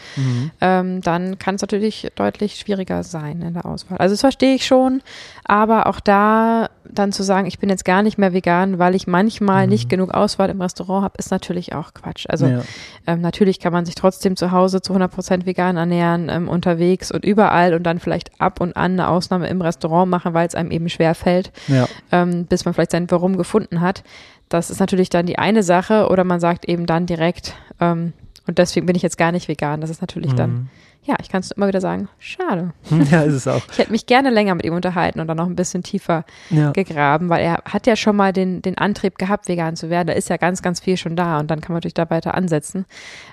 ähm, 0.61 1.01
dann 1.01 1.37
kann 1.39 1.55
es 1.55 1.61
natürlich 1.61 2.07
deutlich 2.15 2.55
schwieriger 2.55 3.03
sein 3.03 3.41
in 3.41 3.53
der 3.53 3.65
Auswahl. 3.65 3.97
Also 3.97 4.13
das 4.13 4.21
verstehe 4.21 4.55
ich 4.55 4.65
schon, 4.65 5.01
aber 5.45 5.87
auch 5.87 5.99
da 5.99 6.69
dann 6.89 7.11
zu 7.11 7.23
sagen, 7.23 7.47
ich 7.47 7.59
bin 7.59 7.69
jetzt 7.69 7.83
gar 7.83 8.01
nicht 8.01 8.17
mehr 8.17 8.31
vegan, 8.33 8.79
weil 8.79 8.95
ich 8.95 9.07
manchmal 9.07 9.67
nicht 9.67 9.89
genug 9.89 10.13
Auswahl 10.13 10.49
im 10.49 10.61
Restaurant 10.61 11.03
habe, 11.03 11.15
ist 11.17 11.31
natürlich 11.31 11.73
auch 11.75 11.93
Quatsch. 11.93 12.25
Also 12.29 12.45
Mhm. 12.47 12.51
ja. 12.53 12.61
ähm, 13.07 13.21
natürlich 13.21 13.59
kann 13.59 13.73
man 13.73 13.85
sich 13.85 13.95
trotzdem 13.95 14.35
zu 14.37 14.51
Hause 14.51 14.81
zu 14.81 14.93
100% 14.93 15.45
vegan 15.45 15.75
ernähren, 15.77 16.29
ähm, 16.29 16.47
unterwegs 16.47 17.11
und 17.17 17.25
überall 17.25 17.73
und 17.73 17.83
dann 17.83 17.99
vielleicht 17.99 18.31
ab 18.39 18.61
und 18.61 18.77
an 18.77 18.93
eine 18.93 19.09
Ausnahme 19.09 19.47
im 19.49 19.61
Restaurant 19.61 20.09
machen, 20.09 20.33
weil 20.33 20.47
es 20.47 20.55
einem 20.55 20.71
eben 20.71 20.87
schwer 20.89 21.13
fällt, 21.15 21.51
ja. 21.67 21.87
ähm, 22.11 22.45
bis 22.45 22.63
man 22.63 22.73
vielleicht 22.73 22.91
sein 22.91 23.11
Warum 23.11 23.37
gefunden 23.37 23.81
hat. 23.81 24.03
Das 24.49 24.69
ist 24.69 24.79
natürlich 24.79 25.09
dann 25.09 25.25
die 25.25 25.37
eine 25.37 25.63
Sache 25.63 26.07
oder 26.07 26.23
man 26.23 26.39
sagt 26.39 26.65
eben 26.69 26.85
dann 26.85 27.05
direkt, 27.05 27.53
ähm, 27.81 28.13
und 28.47 28.57
deswegen 28.59 28.85
bin 28.85 28.95
ich 28.95 29.01
jetzt 29.01 29.17
gar 29.17 29.33
nicht 29.33 29.49
vegan. 29.49 29.81
Das 29.81 29.89
ist 29.89 29.99
natürlich 29.99 30.33
dann, 30.33 30.51
Mhm. 30.51 30.69
Ja, 31.07 31.15
ich 31.21 31.29
kann 31.29 31.39
es 31.39 31.51
immer 31.51 31.67
wieder 31.67 31.79
sagen, 31.81 32.09
schade. 32.19 32.73
ja, 33.09 33.21
ist 33.21 33.33
es 33.33 33.47
auch. 33.47 33.61
Ich 33.71 33.77
hätte 33.77 33.91
mich 33.91 34.05
gerne 34.05 34.29
länger 34.29 34.53
mit 34.55 34.65
ihm 34.65 34.73
unterhalten 34.73 35.19
und 35.21 35.27
dann 35.27 35.37
noch 35.37 35.45
ein 35.47 35.55
bisschen 35.55 35.81
tiefer 35.81 36.25
Ja. 36.49 36.71
gegraben, 36.71 37.29
weil 37.29 37.41
er 37.43 37.63
hat 37.65 37.87
ja 37.87 37.95
schon 37.95 38.15
mal 38.17 38.33
den, 38.33 38.61
den 38.61 38.77
Antrieb 38.77 39.17
gehabt, 39.17 39.47
vegan 39.47 39.75
zu 39.77 39.89
werden. 39.89 40.07
Da 40.07 40.13
ist 40.13 40.29
ja 40.29 40.37
ganz, 40.37 40.61
ganz 40.61 40.81
viel 40.81 40.97
schon 40.97 41.15
da 41.15 41.39
und 41.39 41.49
dann 41.49 41.61
kann 41.61 41.69
man 41.73 41.77
natürlich 41.77 41.93
da 41.93 42.09
weiter 42.09 42.35
ansetzen. 42.35 42.85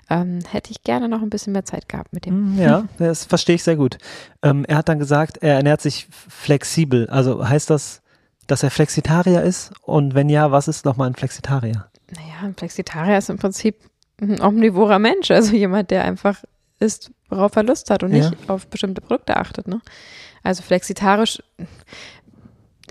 Ähm, 0.09 0.39
hätte 0.51 0.71
ich 0.71 0.83
gerne 0.85 1.09
noch 1.09 1.21
ein 1.21 1.31
bisschen 1.31 1.53
mehr 1.53 1.65
Zeit 1.65 1.89
gehabt 1.89 2.13
mit 2.13 2.27
ihm. 2.27 2.55
Mm, 2.55 2.59
Ja, 2.61 2.85
das 2.99 3.25
verstehe 3.25 3.57
ich 3.57 3.65
sehr 3.65 3.77
gut. 3.77 3.99
Ähm, 4.43 4.65
er 4.67 4.77
hat 4.79 4.89
dann 4.89 4.99
gesagt, 5.01 5.39
er 5.43 5.55
ernährt 5.57 5.81
sich 5.81 6.07
flexibel. 6.29 7.09
Also 7.11 7.49
heißt 7.49 7.71
das, 7.71 8.03
dass 8.47 8.63
er 8.63 8.71
Flexitarier 8.71 9.43
ist? 9.43 9.73
Und 9.83 10.15
wenn 10.15 10.29
ja, 10.29 10.53
was 10.53 10.69
ist 10.69 10.85
nochmal 10.85 11.09
ein 11.09 11.15
Flexitarier? 11.15 11.87
Naja, 12.15 12.35
ein 12.45 12.55
Flexitarier 12.55 13.19
ist 13.19 13.31
im 13.31 13.39
Prinzip 13.39 13.77
ein 14.21 14.41
omnivorer 14.41 14.99
Mensch, 15.01 15.31
also 15.31 15.57
jemand, 15.57 15.91
der 15.91 16.05
einfach 16.05 16.37
isst, 16.85 17.11
worauf 17.29 17.57
er 17.57 17.63
Lust 17.65 17.91
hat 17.91 18.03
und 18.05 18.13
nicht 18.13 18.33
auf 18.49 18.67
bestimmte 18.69 19.01
Produkte 19.01 19.37
achtet. 19.37 19.67
Ne? 19.67 19.81
Also 20.43 20.63
flexitarisch 20.63 21.43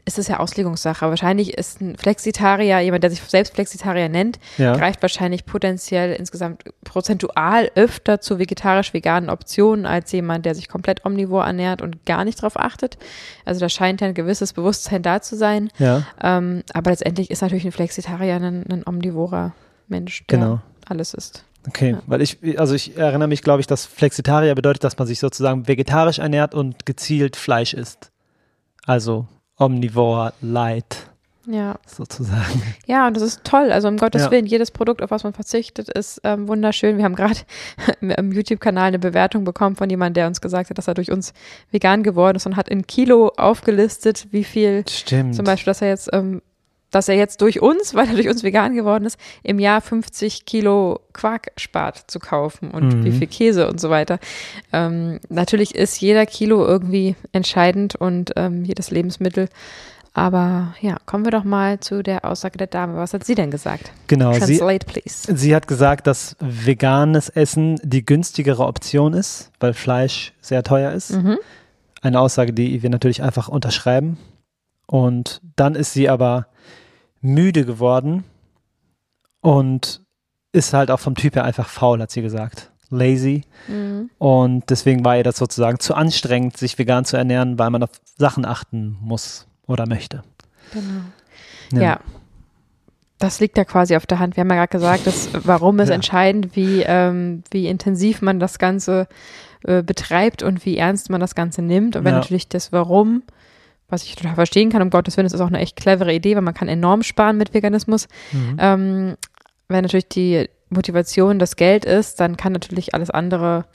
ist 0.06 0.20
es 0.20 0.28
ja 0.28 0.40
Auslegungssache. 0.40 1.08
Wahrscheinlich 1.08 1.54
ist 1.58 1.80
ein 1.80 1.96
Flexitarier, 1.96 2.80
jemand, 2.82 3.04
der 3.04 3.10
sich 3.12 3.22
selbst 3.22 3.54
Flexitarier 3.54 4.10
nennt, 4.10 4.38
Ja. 4.58 4.76
greift 4.76 5.02
wahrscheinlich 5.02 5.46
potenziell 5.46 6.12
insgesamt 6.14 6.64
prozentual 6.84 7.72
öfter 7.76 8.20
zu 8.20 8.38
vegetarisch-veganen 8.38 9.30
Optionen 9.30 9.86
als 9.86 10.12
jemand, 10.12 10.46
der 10.46 10.56
sich 10.56 10.68
komplett 10.68 11.06
omnivor 11.06 11.46
ernährt 11.46 11.82
und 11.82 12.06
gar 12.06 12.26
nicht 12.26 12.42
drauf 12.42 12.60
achtet. 12.60 12.98
Also 13.46 13.62
da 13.62 13.70
scheint 13.70 14.02
ja 14.02 14.08
ein 14.08 14.14
gewisses 14.14 14.52
Bewusstsein 14.52 15.04
da 15.04 15.22
zu 15.22 15.38
sein. 15.38 15.70
Ja, 15.78 16.04
Ähm, 16.22 16.64
aber 16.74 16.90
letztendlich 16.92 17.32
ist 17.32 17.42
natürlich 17.42 17.64
ein 17.66 17.72
Flexitarier 17.72 18.36
ein, 18.36 18.66
ein 18.70 18.84
omnivorer 18.86 19.54
Mensch, 19.88 20.26
der 20.28 20.40
Genau. 20.40 20.62
alles 20.86 21.14
isst. 21.14 21.46
Okay. 21.68 21.92
Ja. 21.92 22.02
Weil 22.08 22.22
ich, 22.22 22.38
also 22.60 22.74
ich 22.76 22.98
erinnere 22.98 23.28
mich, 23.28 23.42
glaube 23.42 23.62
ich, 23.62 23.68
dass 23.68 23.86
Flexitarier 23.86 24.56
bedeutet, 24.56 24.84
dass 24.84 24.98
man 24.98 25.08
sich 25.08 25.20
sozusagen 25.20 25.68
vegetarisch 25.68 26.20
ernährt 26.20 26.54
und 26.56 26.86
gezielt 26.86 27.36
Fleisch 27.36 27.74
isst. 27.74 28.12
Also 28.86 29.28
Omnivore 29.58 30.34
Light 30.42 31.08
Ja. 31.46 31.76
sozusagen. 31.86 32.62
Ja, 32.86 33.08
und 33.08 33.16
das 33.16 33.24
ist 33.24 33.44
toll. 33.44 33.72
Also 33.72 33.88
um 33.88 33.98
Gottes 33.98 34.24
Ja. 34.24 34.32
Willen, 34.32 34.46
jedes 34.46 34.72
Produkt, 34.72 35.02
auf 35.02 35.12
was 35.12 35.24
man 35.24 35.34
verzichtet, 35.34 35.90
ist 35.90 36.20
ähm, 36.24 36.48
wunderschön. 36.48 36.98
Wir 36.98 37.06
haben 37.06 37.16
gerade 37.16 37.40
im 38.02 38.32
YouTube-Kanal 38.32 38.88
eine 38.88 39.00
Bewertung 39.00 39.44
bekommen 39.44 39.76
von 39.76 39.90
jemandem, 39.90 40.16
der 40.16 40.28
uns 40.28 40.42
gesagt 40.42 40.70
hat, 40.70 40.78
dass 40.78 40.88
er 40.88 40.94
durch 40.96 41.12
uns 41.12 41.34
vegan 41.72 42.04
geworden 42.04 42.36
ist 42.38 42.46
und 42.46 42.56
hat 42.56 42.68
in 42.70 42.88
Kilo 42.88 43.32
aufgelistet, 43.38 44.28
wie 44.32 44.44
viel 44.44 44.84
Stimmt. 44.90 45.36
zum 45.36 45.46
Beispiel, 45.46 45.72
dass 45.72 45.82
er 45.82 45.90
jetzt, 45.90 46.10
ähm, 46.14 46.42
dass 46.94 47.10
er 47.10 47.16
jetzt 47.16 47.42
durch 47.42 47.62
uns, 47.62 47.94
weil 47.96 48.08
er 48.08 48.14
durch 48.16 48.30
uns 48.30 48.44
vegan 48.44 48.74
geworden 48.76 49.06
ist, 49.06 49.18
im 49.44 49.60
Jahr 49.60 49.82
50 49.82 50.46
Kilo 50.46 51.00
Quark 51.14 51.52
spart 51.58 52.04
zu 52.08 52.20
kaufen 52.20 52.72
und 52.72 52.88
Mhm. 53.00 53.04
wie 53.06 53.12
viel 53.12 53.28
Käse 53.28 53.68
und 53.70 53.80
so 53.82 53.90
weiter. 53.90 54.20
Ähm, 54.72 55.20
natürlich 55.30 55.76
ist 55.76 56.00
jeder 56.02 56.26
Kilo 56.26 56.66
irgendwie 56.66 57.16
entscheidend 57.32 57.96
und 57.96 58.32
ähm, 58.36 58.64
jedes 58.64 58.92
Lebensmittel. 58.92 59.50
Aber 60.16 60.76
ja, 60.80 60.98
kommen 61.08 61.26
wir 61.26 61.32
doch 61.32 61.44
mal 61.44 61.80
zu 61.80 62.04
der 62.04 62.24
Aussage 62.24 62.58
der 62.60 62.68
Dame. 62.68 62.96
Was 62.98 63.14
hat 63.16 63.24
sie 63.26 63.34
denn 63.34 63.50
gesagt? 63.50 63.92
Genau, 64.06 64.34
sie, 64.34 64.40
Translate, 64.60 64.86
please. 64.86 65.36
sie 65.36 65.56
hat 65.56 65.68
gesagt, 65.68 66.06
dass 66.06 66.36
veganes 66.40 67.30
Essen 67.30 67.80
die 67.84 68.06
günstigere 68.06 68.64
Option 68.68 69.14
ist, 69.14 69.50
weil 69.60 69.74
Fleisch 69.74 70.34
sehr 70.40 70.62
teuer 70.62 70.92
ist. 70.92 71.14
Mhm. 71.14 71.40
Eine 72.04 72.20
Aussage, 72.20 72.54
die 72.54 72.84
wir 72.84 72.92
natürlich 72.92 73.24
einfach 73.24 73.48
unterschreiben. 73.48 74.18
Und 74.86 75.42
dann 75.56 75.74
ist 75.74 75.94
sie 75.94 76.10
aber 76.10 76.46
müde 77.24 77.66
geworden 77.66 78.24
und 79.42 80.02
ist 80.52 80.74
halt 80.74 80.92
auch 80.92 81.00
vom 81.00 81.16
Typ 81.16 81.36
her 81.36 81.44
einfach 81.46 81.68
faul, 81.68 82.00
hat 82.02 82.12
sie 82.12 82.22
gesagt. 82.22 82.70
Lazy. 82.90 83.42
Mhm. 83.68 84.12
Und 84.20 84.70
deswegen 84.70 85.04
war 85.04 85.18
ihr 85.18 85.24
das 85.24 85.38
sozusagen 85.38 85.80
zu 85.80 85.96
anstrengend, 85.96 86.58
sich 86.58 86.78
vegan 86.78 87.06
zu 87.06 87.18
ernähren, 87.18 87.58
weil 87.58 87.72
man 87.72 87.82
auf 87.82 87.90
Sachen 88.18 88.46
achten 88.46 88.98
muss 89.02 89.48
oder 89.66 89.88
möchte. 89.88 90.22
Genau. 90.72 91.82
Ja. 91.84 92.00
Das 93.18 93.40
liegt 93.40 93.58
ja 93.58 93.64
quasi 93.64 93.96
auf 93.96 94.06
der 94.06 94.20
Hand. 94.20 94.36
Wir 94.36 94.42
haben 94.42 94.50
ja 94.50 94.58
gerade 94.58 94.72
gesagt, 94.72 95.08
dass 95.08 95.30
Warum 95.34 95.80
ist 95.80 95.90
Ja. 95.90 95.96
entscheidend, 95.96 96.56
wie, 96.56 96.84
ähm, 96.86 97.44
wie 97.52 97.68
intensiv 97.68 98.22
man 98.22 98.40
das 98.40 98.60
Ganze 98.60 99.08
äh, 99.66 99.82
betreibt 99.82 100.44
und 100.44 100.66
wie 100.66 100.78
ernst 100.78 101.10
man 101.10 101.22
das 101.22 101.34
Ganze 101.36 101.62
nimmt. 101.62 101.96
Und 101.96 102.04
wenn 102.04 102.14
Ja. 102.14 102.20
natürlich 102.20 102.50
das 102.50 102.74
Warum, 102.74 103.24
was 103.94 104.04
ich 104.04 104.16
total 104.16 104.36
verstehen 104.36 104.70
kann, 104.70 104.82
um 104.82 104.90
Gottes 104.90 105.16
Willen, 105.16 105.26
das 105.26 105.34
ist 105.34 105.42
auch 105.42 105.48
eine 105.48 105.60
echt 105.60 105.76
clevere 105.76 106.14
Idee, 106.14 106.36
weil 106.36 106.42
man 106.42 106.54
kann 106.54 106.68
enorm 106.68 107.04
sparen 107.04 107.38
mit 107.38 107.54
Veganismus. 107.54 108.08
Mhm. 108.32 108.58
Ähm, 108.60 109.16
wenn 109.70 109.84
natürlich 109.84 110.10
die 110.10 110.50
Motivation 110.70 111.40
das 111.40 111.56
Geld 111.56 111.86
ist, 111.86 112.20
dann 112.20 112.36
kann 112.36 112.52
natürlich 112.52 112.94
alles 112.94 113.10
andere 113.10 113.66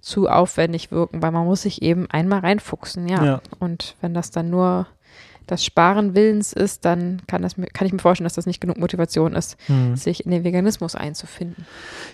zu 0.00 0.28
aufwendig 0.28 0.90
wirken, 0.90 1.22
weil 1.22 1.32
man 1.32 1.44
muss 1.44 1.62
sich 1.62 1.82
eben 1.82 2.10
einmal 2.10 2.40
reinfuchsen, 2.40 3.08
ja. 3.08 3.24
Ja. 3.24 3.40
Und 3.58 3.96
wenn 4.00 4.14
das 4.14 4.30
dann 4.30 4.50
nur 4.50 4.86
das 5.46 5.64
Sparen 5.64 6.14
Willens 6.14 6.52
ist, 6.52 6.84
dann 6.84 7.22
kann, 7.26 7.42
das, 7.42 7.54
kann 7.72 7.86
ich 7.86 7.92
mir 7.92 7.98
vorstellen, 7.98 8.24
dass 8.26 8.34
das 8.34 8.46
nicht 8.46 8.60
genug 8.60 8.78
Motivation 8.78 9.34
ist, 9.34 9.56
Hm. 9.66 9.96
sich 9.96 10.24
in 10.24 10.30
den 10.30 10.44
Veganismus 10.44 10.94
einzufinden. 10.94 11.66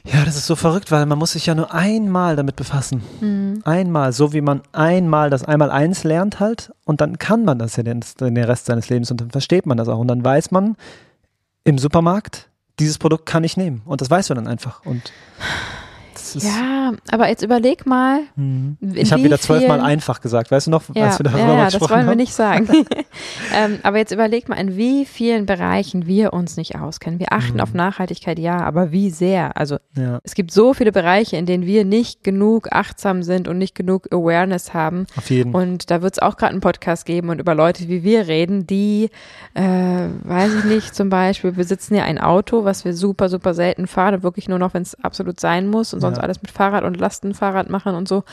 Ja, 0.04 0.24
das 0.24 0.36
ist 0.36 0.46
so 0.46 0.56
verrückt, 0.56 0.90
weil 0.90 1.06
man 1.06 1.18
muss 1.18 1.32
sich 1.32 1.46
ja 1.46 1.54
nur 1.54 1.72
einmal 1.72 2.36
damit 2.36 2.56
befassen. 2.56 3.62
Einmal, 3.64 4.12
so 4.12 4.32
wie 4.32 4.40
man 4.40 4.62
einmal 4.72 5.30
das 5.30 5.44
einmal 5.44 5.70
eins 5.70 6.04
lernt 6.04 6.40
halt 6.40 6.72
und 6.84 7.00
dann 7.00 7.18
kann 7.18 7.44
man 7.44 7.58
das 7.58 7.76
ja 7.76 7.82
den, 7.82 8.00
den 8.20 8.36
Rest 8.38 8.66
seines 8.66 8.88
Lebens 8.88 9.10
und 9.10 9.20
dann 9.20 9.30
versteht 9.30 9.66
man 9.66 9.76
das 9.76 9.88
auch 9.88 9.98
und 9.98 10.08
dann 10.08 10.24
weiß 10.24 10.50
man 10.50 10.76
im 11.64 11.78
Supermarkt, 11.78 12.48
dieses 12.78 12.98
Produkt 12.98 13.26
kann 13.26 13.44
ich 13.44 13.56
nehmen 13.56 13.82
und 13.84 14.00
das 14.00 14.10
weißt 14.10 14.30
du 14.30 14.34
dann 14.34 14.46
einfach 14.46 14.84
und 14.84 15.12
Ja, 16.34 16.92
aber 17.10 17.28
jetzt 17.28 17.42
überleg 17.42 17.86
mal. 17.86 18.20
Mhm. 18.36 18.76
ich 18.94 19.12
habe 19.12 19.20
wie 19.22 19.26
wieder 19.26 19.38
zwölfmal 19.38 19.80
einfach 19.80 20.20
gesagt, 20.20 20.50
weißt 20.50 20.66
du 20.66 20.70
noch, 20.70 20.82
Ja, 20.94 21.06
als 21.06 21.18
wir 21.18 21.24
darüber 21.24 21.40
ja, 21.40 21.54
ja 21.56 21.64
das 21.64 21.72
gesprochen 21.74 21.90
wollen 21.90 22.06
wir 22.06 22.10
haben? 22.12 22.16
nicht 22.18 22.34
sagen. 22.34 22.68
ähm, 23.54 23.78
aber 23.82 23.98
jetzt 23.98 24.12
überleg 24.12 24.48
mal, 24.48 24.56
in 24.58 24.76
wie 24.76 25.04
vielen 25.04 25.46
Bereichen 25.46 26.06
wir 26.06 26.32
uns 26.32 26.56
nicht 26.56 26.76
auskennen. 26.76 27.18
Wir 27.20 27.32
achten 27.32 27.54
Mhm. 27.54 27.60
auf 27.60 27.74
Nachhaltigkeit, 27.74 28.38
ja, 28.38 28.58
aber 28.60 28.92
wie 28.92 29.10
sehr? 29.10 29.56
Also 29.56 29.76
Ja, 29.96 30.20
es 30.24 30.34
gibt 30.34 30.50
so 30.52 30.74
viele 30.74 30.92
Bereiche, 30.92 31.36
in 31.36 31.46
denen 31.46 31.66
wir 31.66 31.84
nicht 31.84 32.24
genug 32.24 32.68
achtsam 32.72 33.22
sind 33.22 33.48
und 33.48 33.58
nicht 33.58 33.74
genug 33.74 34.08
Awareness 34.12 34.72
haben. 34.74 35.06
auf 35.16 35.30
jeden. 35.30 35.54
Und 35.54 35.90
da 35.90 36.02
wird 36.02 36.14
es 36.14 36.18
auch 36.20 36.36
gerade 36.36 36.52
einen 36.52 36.60
Podcast 36.60 37.04
geben 37.06 37.28
und 37.30 37.38
über 37.40 37.54
Leute 37.54 37.88
wie 37.88 38.02
wir 38.02 38.26
reden, 38.28 38.66
die, 38.66 39.10
äh, 39.54 39.62
weiß 39.62 40.54
ich 40.54 40.64
nicht, 40.64 40.94
zum 40.94 41.08
Beispiel 41.10 41.52
besitzen 41.52 41.94
ja 41.94 42.04
ein 42.04 42.18
Auto, 42.18 42.64
was 42.64 42.84
wir 42.84 42.94
super, 42.94 43.28
super 43.28 43.54
selten 43.54 43.86
fahren 43.86 44.14
und 44.16 44.22
wirklich 44.22 44.48
nur 44.48 44.58
noch, 44.58 44.74
wenn 44.74 44.82
es 44.82 44.94
absolut 45.02 45.40
sein 45.40 45.68
muss 45.68 45.92
und 45.92 46.00
sonst. 46.00 46.18
Alles 46.22 46.42
mit 46.42 46.50
Fahrrad 46.50 46.84
und 46.84 46.98
Lastenfahrrad 46.98 47.68
machen 47.70 47.94
und 47.94 48.08
so. 48.08 48.24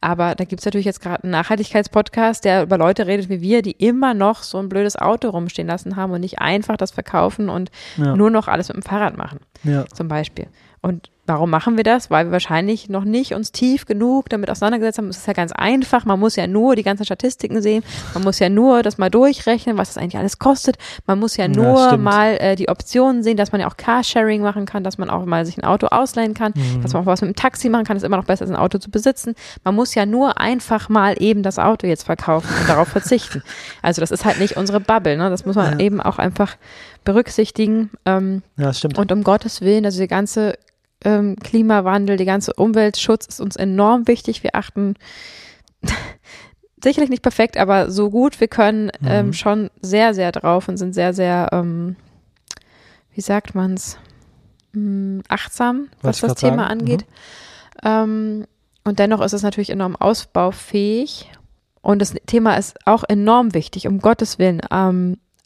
Aber 0.00 0.34
da 0.34 0.44
gibt 0.44 0.60
es 0.60 0.66
natürlich 0.66 0.86
jetzt 0.86 1.00
gerade 1.00 1.22
einen 1.24 1.32
Nachhaltigkeitspodcast, 1.32 2.44
der 2.44 2.62
über 2.62 2.78
Leute 2.78 3.06
redet 3.06 3.28
wie 3.28 3.40
wir, 3.40 3.62
die 3.62 3.72
immer 3.72 4.14
noch 4.14 4.42
so 4.42 4.58
ein 4.58 4.68
blödes 4.68 4.96
Auto 4.96 5.30
rumstehen 5.30 5.68
lassen 5.68 5.96
haben 5.96 6.12
und 6.12 6.20
nicht 6.20 6.40
einfach 6.40 6.76
das 6.76 6.90
verkaufen 6.90 7.48
und 7.48 7.70
Ja. 7.96 8.14
nur 8.16 8.30
noch 8.30 8.48
alles 8.48 8.68
mit 8.68 8.76
dem 8.76 8.82
Fahrrad 8.82 9.16
machen 9.16 9.40
ja. 9.62 9.84
zum 9.86 10.08
Beispiel. 10.08 10.46
Und 10.80 11.10
warum 11.26 11.50
machen 11.50 11.76
wir 11.76 11.84
das? 11.84 12.10
Weil 12.10 12.26
wir 12.26 12.32
wahrscheinlich 12.32 12.88
noch 12.88 13.04
nicht 13.04 13.32
uns 13.34 13.50
tief 13.52 13.86
genug 13.86 14.28
damit 14.28 14.50
auseinandergesetzt 14.50 14.98
haben. 14.98 15.08
Es 15.08 15.18
ist 15.18 15.26
ja 15.26 15.32
ganz 15.32 15.52
einfach. 15.52 16.04
Man 16.04 16.20
muss 16.20 16.36
ja 16.36 16.46
nur 16.46 16.76
die 16.76 16.82
ganzen 16.82 17.04
Statistiken 17.04 17.62
sehen. 17.62 17.82
Man 18.12 18.22
muss 18.24 18.38
ja 18.38 18.48
nur 18.48 18.82
das 18.82 18.98
mal 18.98 19.10
durchrechnen, 19.10 19.78
was 19.78 19.88
das 19.94 19.98
eigentlich 20.02 20.18
alles 20.18 20.38
kostet. 20.38 20.76
Man 21.06 21.18
muss 21.18 21.36
ja 21.36 21.44
Ja, 21.46 21.48
nur 21.48 21.86
stimmt. 21.88 22.04
mal 22.04 22.36
äh, 22.40 22.56
die 22.56 22.68
Optionen 22.68 23.22
sehen, 23.22 23.36
dass 23.36 23.52
man 23.52 23.60
ja 23.60 23.68
auch 23.68 23.76
Carsharing 23.76 24.42
machen 24.42 24.66
kann, 24.66 24.84
dass 24.84 24.98
man 24.98 25.08
auch 25.10 25.24
mal 25.24 25.46
sich 25.46 25.56
ein 25.58 25.64
Auto 25.64 25.86
ausleihen 25.88 26.34
kann, 26.34 26.52
Mhm. 26.54 26.82
dass 26.82 26.92
man 26.92 27.02
auch 27.02 27.06
was 27.06 27.20
mit 27.22 27.30
dem 27.30 27.36
Taxi 27.36 27.68
machen 27.68 27.84
kann. 27.84 27.96
Das 27.96 28.02
ist 28.02 28.06
immer 28.06 28.16
noch 28.18 28.24
besser, 28.26 28.42
als 28.42 28.50
ein 28.50 28.56
Auto 28.56 28.78
zu 28.78 28.90
besitzen. 28.90 29.34
Man 29.64 29.74
muss 29.74 29.94
ja 29.94 30.06
nur 30.06 30.40
einfach 30.40 30.88
mal 30.88 31.14
eben 31.20 31.42
das 31.42 31.58
Auto 31.58 31.86
jetzt 31.86 32.04
verkaufen 32.04 32.48
und 32.60 32.68
darauf 32.68 32.88
verzichten. 32.88 33.42
Also 33.82 34.00
das 34.00 34.10
ist 34.10 34.24
halt 34.24 34.38
nicht 34.40 34.56
unsere 34.56 34.80
Bubble. 34.80 35.16
Ne? 35.16 35.28
Das 35.30 35.44
muss 35.44 35.56
man 35.56 35.78
Ja. 35.78 35.84
eben 35.84 36.00
auch 36.00 36.18
einfach 36.18 36.56
berücksichtigen. 37.04 37.90
Ähm, 38.06 38.42
ja, 38.56 38.72
stimmt. 38.72 38.98
und 38.98 39.12
um 39.12 39.22
Gottes 39.22 39.60
Willen, 39.60 39.84
also 39.84 39.98
der 39.98 40.08
ganze 40.08 40.54
ähm, 41.04 41.36
Klimawandel, 41.36 42.16
der 42.16 42.26
ganze 42.26 42.52
Umweltschutz 42.54 43.26
ist 43.26 43.40
uns 43.40 43.56
enorm 43.56 44.08
wichtig. 44.08 44.42
Wir 44.42 44.54
achten 44.54 44.94
sicherlich 46.82 47.10
nicht 47.10 47.22
perfekt, 47.22 47.56
aber 47.56 47.90
so 47.90 48.10
gut 48.10 48.40
wir 48.40 48.48
können 48.48 48.90
ähm, 49.06 49.26
Mhm. 49.28 49.32
schon 49.32 49.70
sehr, 49.80 50.14
sehr 50.14 50.32
drauf 50.32 50.68
und 50.68 50.76
sind 50.76 50.94
sehr, 50.94 51.14
sehr, 51.14 51.48
ähm, 51.52 51.96
wie 53.14 53.20
sagt 53.20 53.54
man's, 53.54 53.98
Hm, 54.72 55.22
achtsam, 55.28 55.88
was 56.02 56.16
ich 56.16 56.22
das 56.22 56.34
Thema 56.34 56.66
sagen. 56.68 56.80
angeht. 56.80 57.04
Ähm, 57.84 58.44
und 58.82 58.98
dennoch 58.98 59.20
ist 59.20 59.32
es 59.32 59.42
natürlich 59.42 59.70
enorm 59.70 59.94
ausbaufähig. 59.94 61.30
Und 61.80 62.00
das 62.02 62.12
Thema 62.26 62.56
ist 62.56 62.76
auch 62.86 63.04
enorm 63.08 63.54
wichtig, 63.54 63.86
um 63.86 64.00
Gottes 64.00 64.38
Willen. 64.40 64.60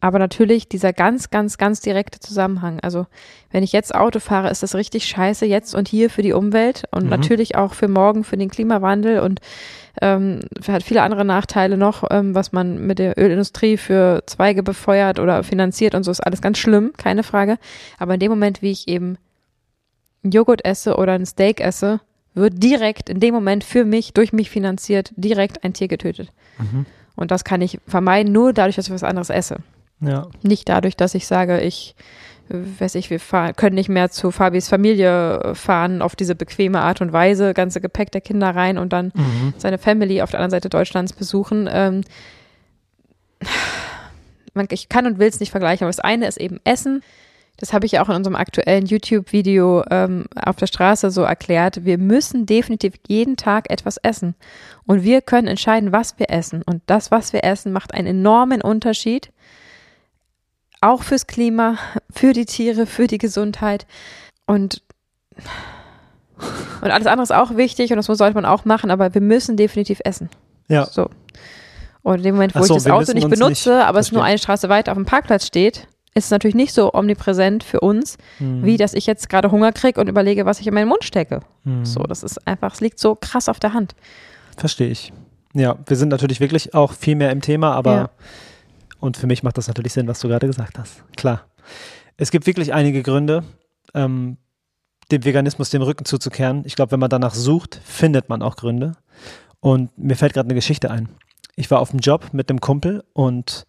Aber 0.00 0.20
natürlich 0.20 0.68
dieser 0.68 0.92
ganz, 0.92 1.30
ganz, 1.30 1.58
ganz 1.58 1.80
direkte 1.80 2.20
Zusammenhang. 2.20 2.78
Also 2.80 3.06
wenn 3.50 3.64
ich 3.64 3.72
jetzt 3.72 3.92
Auto 3.94 4.20
fahre, 4.20 4.48
ist 4.48 4.62
das 4.62 4.76
richtig 4.76 5.06
scheiße 5.06 5.44
jetzt 5.44 5.74
und 5.74 5.88
hier 5.88 6.08
für 6.08 6.22
die 6.22 6.32
Umwelt 6.32 6.84
und 6.92 7.04
Mhm. 7.04 7.10
natürlich 7.10 7.56
auch 7.56 7.74
für 7.74 7.88
morgen 7.88 8.22
für 8.22 8.36
den 8.36 8.48
Klimawandel 8.48 9.18
und 9.20 9.40
ähm, 10.00 10.40
hat 10.68 10.84
viele 10.84 11.02
andere 11.02 11.24
Nachteile 11.24 11.76
noch, 11.76 12.04
ähm, 12.10 12.32
was 12.32 12.52
man 12.52 12.86
mit 12.86 13.00
der 13.00 13.18
Ölindustrie 13.18 13.76
für 13.76 14.22
Zweige 14.26 14.62
befeuert 14.62 15.18
oder 15.18 15.42
finanziert 15.42 15.96
und 15.96 16.04
so 16.04 16.12
ist 16.12 16.20
alles 16.20 16.40
ganz 16.40 16.58
schlimm, 16.58 16.92
keine 16.96 17.24
Frage. 17.24 17.58
Aber 17.98 18.14
in 18.14 18.20
dem 18.20 18.30
Moment, 18.30 18.62
wie 18.62 18.70
ich 18.70 18.86
eben 18.86 19.18
Joghurt 20.22 20.64
esse 20.64 20.96
oder 20.96 21.14
ein 21.14 21.26
Steak 21.26 21.60
esse, 21.60 22.00
wird 22.34 22.62
direkt 22.62 23.08
in 23.08 23.18
dem 23.18 23.34
Moment 23.34 23.64
für 23.64 23.84
mich, 23.84 24.12
durch 24.12 24.32
mich 24.32 24.50
finanziert, 24.50 25.12
direkt 25.16 25.64
ein 25.64 25.72
Tier 25.72 25.88
getötet. 25.88 26.28
Mhm. 26.58 26.86
Und 27.16 27.32
das 27.32 27.42
kann 27.42 27.60
ich 27.60 27.80
vermeiden, 27.88 28.32
nur 28.32 28.52
dadurch, 28.52 28.76
dass 28.76 28.86
ich 28.86 28.92
was 28.94 29.02
anderes 29.02 29.30
esse. 29.30 29.56
Ja, 30.00 30.28
Nicht 30.42 30.68
dadurch, 30.68 30.96
dass 30.96 31.14
ich 31.14 31.26
sage, 31.26 31.60
ich, 31.60 31.94
weiß 32.48 32.94
ich, 32.94 33.10
wir 33.10 33.20
fahren, 33.20 33.54
können 33.56 33.74
nicht 33.74 33.88
mehr 33.88 34.10
zu 34.10 34.30
Fabis 34.30 34.68
Familie 34.68 35.52
fahren 35.54 36.02
auf 36.02 36.16
diese 36.16 36.34
bequeme 36.34 36.80
Art 36.80 37.00
und 37.00 37.12
Weise, 37.12 37.52
ganze 37.52 37.80
Gepäck 37.80 38.10
der 38.12 38.20
Kinder 38.20 38.54
rein 38.54 38.78
und 38.78 38.92
dann 38.92 39.12
mhm. 39.14 39.54
seine 39.56 39.78
Family 39.78 40.22
auf 40.22 40.30
der 40.30 40.40
anderen 40.40 40.50
Seite 40.52 40.68
Deutschlands 40.68 41.12
besuchen. 41.12 41.68
Ähm, 41.70 42.02
ich 44.70 44.88
kann 44.88 45.06
und 45.06 45.18
will 45.18 45.28
es 45.28 45.40
nicht 45.40 45.50
vergleichen, 45.50 45.84
aber 45.84 45.90
das 45.90 46.00
eine 46.00 46.26
ist 46.26 46.38
eben 46.38 46.60
Essen. 46.64 47.02
Das 47.58 47.72
habe 47.72 47.86
ich 47.86 47.92
ja 47.92 48.02
auch 48.02 48.08
in 48.08 48.14
unserem 48.14 48.36
aktuellen 48.36 48.86
YouTube-Video 48.86 49.84
ähm, 49.90 50.26
auf 50.40 50.56
der 50.56 50.68
Straße 50.68 51.10
so 51.10 51.22
erklärt. 51.22 51.84
Wir 51.84 51.98
müssen 51.98 52.46
definitiv 52.46 52.94
jeden 53.08 53.36
Tag 53.36 53.68
etwas 53.70 53.96
essen. 53.98 54.36
Und 54.86 55.02
wir 55.02 55.22
können 55.22 55.48
entscheiden, 55.48 55.90
was 55.90 56.18
wir 56.18 56.30
essen. 56.30 56.62
Und 56.62 56.82
das, 56.86 57.10
was 57.10 57.32
wir 57.32 57.42
essen, 57.42 57.72
macht 57.72 57.94
einen 57.94 58.06
enormen 58.06 58.62
Unterschied. 58.62 59.32
Auch 60.80 61.02
fürs 61.02 61.26
Klima, 61.26 61.76
für 62.10 62.32
die 62.32 62.44
Tiere, 62.46 62.86
für 62.86 63.06
die 63.06 63.18
Gesundheit. 63.18 63.86
Und, 64.46 64.82
und 66.80 66.90
alles 66.90 67.06
andere 67.06 67.22
ist 67.24 67.32
auch 67.32 67.56
wichtig 67.56 67.90
und 67.90 67.96
das 67.96 68.06
sollte 68.06 68.34
man 68.34 68.44
auch 68.44 68.64
machen, 68.64 68.90
aber 68.90 69.12
wir 69.14 69.20
müssen 69.20 69.56
definitiv 69.56 70.00
essen. 70.04 70.28
ja. 70.68 70.86
So. 70.86 71.10
Und 72.02 72.18
in 72.18 72.22
dem 72.22 72.34
Moment, 72.36 72.54
wo 72.54 72.62
so, 72.62 72.76
ich 72.76 72.84
das 72.84 72.92
Auto 72.92 73.12
nicht 73.12 73.28
benutze, 73.28 73.70
nicht- 73.76 73.84
aber 73.84 73.98
es 73.98 74.12
nur 74.12 74.22
eine 74.24 74.38
Straße 74.38 74.68
weiter 74.70 74.92
auf 74.92 74.96
dem 74.96 75.04
Parkplatz 75.04 75.44
steht, 75.46 75.88
ist 76.14 76.26
es 76.26 76.30
natürlich 76.30 76.54
nicht 76.54 76.72
so 76.72 76.94
omnipräsent 76.94 77.64
für 77.64 77.80
uns, 77.80 78.16
Mhm. 78.38 78.64
wie 78.64 78.76
dass 78.78 78.94
ich 78.94 79.04
jetzt 79.04 79.28
gerade 79.28 79.50
Hunger 79.50 79.72
kriege 79.72 80.00
und 80.00 80.08
überlege, 80.08 80.46
was 80.46 80.60
ich 80.60 80.66
in 80.68 80.74
meinen 80.74 80.88
Mund 80.88 81.04
stecke. 81.04 81.40
Mhm. 81.64 81.84
So, 81.84 82.00
das 82.04 82.22
ist 82.22 82.46
einfach, 82.46 82.72
es 82.72 82.80
liegt 82.80 82.98
so 82.98 83.14
krass 83.14 83.48
auf 83.48 83.58
der 83.60 83.74
Hand. 83.74 83.94
Verstehe 84.56 84.88
ich. 84.88 85.12
Ja, 85.52 85.76
wir 85.86 85.96
sind 85.96 86.08
natürlich 86.08 86.40
wirklich 86.40 86.72
auch 86.72 86.92
viel 86.92 87.16
mehr 87.16 87.30
im 87.30 87.42
Thema, 87.42 87.72
aber 87.74 87.94
Ja. 87.94 88.10
Und 89.00 89.16
für 89.16 89.26
mich 89.26 89.42
macht 89.42 89.58
das 89.58 89.68
natürlich 89.68 89.92
Sinn, 89.92 90.08
was 90.08 90.20
du 90.20 90.28
gerade 90.28 90.46
gesagt 90.46 90.78
hast. 90.78 91.04
Klar. 91.16 91.46
Es 92.16 92.30
gibt 92.30 92.46
wirklich 92.46 92.72
einige 92.74 93.02
Gründe, 93.02 93.44
ähm, 93.94 94.38
dem 95.10 95.24
Veganismus 95.24 95.70
den 95.70 95.82
Rücken 95.82 96.04
zuzukehren. 96.04 96.62
Ich 96.66 96.76
glaube, 96.76 96.92
wenn 96.92 97.00
man 97.00 97.10
danach 97.10 97.34
sucht, 97.34 97.80
findet 97.84 98.28
man 98.28 98.42
auch 98.42 98.56
Gründe. 98.56 98.92
Und 99.60 99.96
mir 99.96 100.16
fällt 100.16 100.34
gerade 100.34 100.46
eine 100.46 100.54
Geschichte 100.54 100.90
ein. 100.90 101.08
Ich 101.56 101.70
war 101.70 101.80
auf 101.80 101.90
dem 101.90 102.00
Job 102.00 102.28
mit 102.32 102.50
einem 102.50 102.60
Kumpel 102.60 103.04
und 103.12 103.66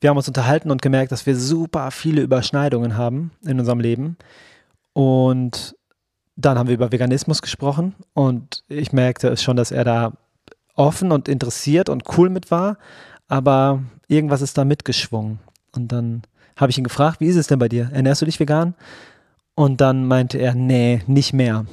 wir 0.00 0.10
haben 0.10 0.16
uns 0.16 0.26
unterhalten 0.26 0.70
und 0.70 0.82
gemerkt, 0.82 1.12
dass 1.12 1.26
wir 1.26 1.36
super 1.36 1.90
viele 1.92 2.22
Überschneidungen 2.22 2.96
haben 2.96 3.30
in 3.44 3.60
unserem 3.60 3.78
Leben. 3.78 4.16
Und 4.92 5.76
dann 6.34 6.58
haben 6.58 6.66
wir 6.66 6.74
über 6.74 6.90
Veganismus 6.90 7.42
gesprochen 7.42 7.94
und 8.14 8.64
ich 8.68 8.92
merkte 8.92 9.36
schon, 9.36 9.56
dass 9.56 9.70
er 9.70 9.84
da 9.84 10.12
offen 10.74 11.12
und 11.12 11.28
interessiert 11.28 11.88
und 11.88 12.04
cool 12.16 12.30
mit 12.30 12.50
war, 12.50 12.78
aber 13.32 13.82
irgendwas 14.08 14.42
ist 14.42 14.58
da 14.58 14.66
mitgeschwungen. 14.66 15.38
Und 15.74 15.90
dann 15.90 16.20
habe 16.54 16.70
ich 16.70 16.76
ihn 16.76 16.84
gefragt, 16.84 17.20
wie 17.20 17.28
ist 17.28 17.36
es 17.36 17.46
denn 17.46 17.58
bei 17.58 17.70
dir? 17.70 17.88
Ernährst 17.90 18.20
du 18.20 18.26
dich 18.26 18.38
vegan? 18.38 18.74
Und 19.54 19.80
dann 19.80 20.06
meinte 20.06 20.36
er, 20.36 20.54
nee, 20.54 21.00
nicht 21.06 21.32
mehr. 21.32 21.64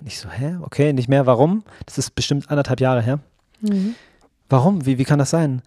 Und 0.00 0.06
ich 0.08 0.18
so, 0.18 0.28
hä? 0.28 0.56
Okay, 0.60 0.92
nicht 0.92 1.08
mehr. 1.08 1.24
Warum? 1.24 1.62
Das 1.86 1.98
ist 1.98 2.16
bestimmt 2.16 2.50
anderthalb 2.50 2.80
Jahre 2.80 3.00
her. 3.00 3.20
Warum? 4.48 4.86
Wie, 4.86 4.98
wie 4.98 5.04
kann 5.04 5.20
das 5.20 5.30
sein? 5.30 5.62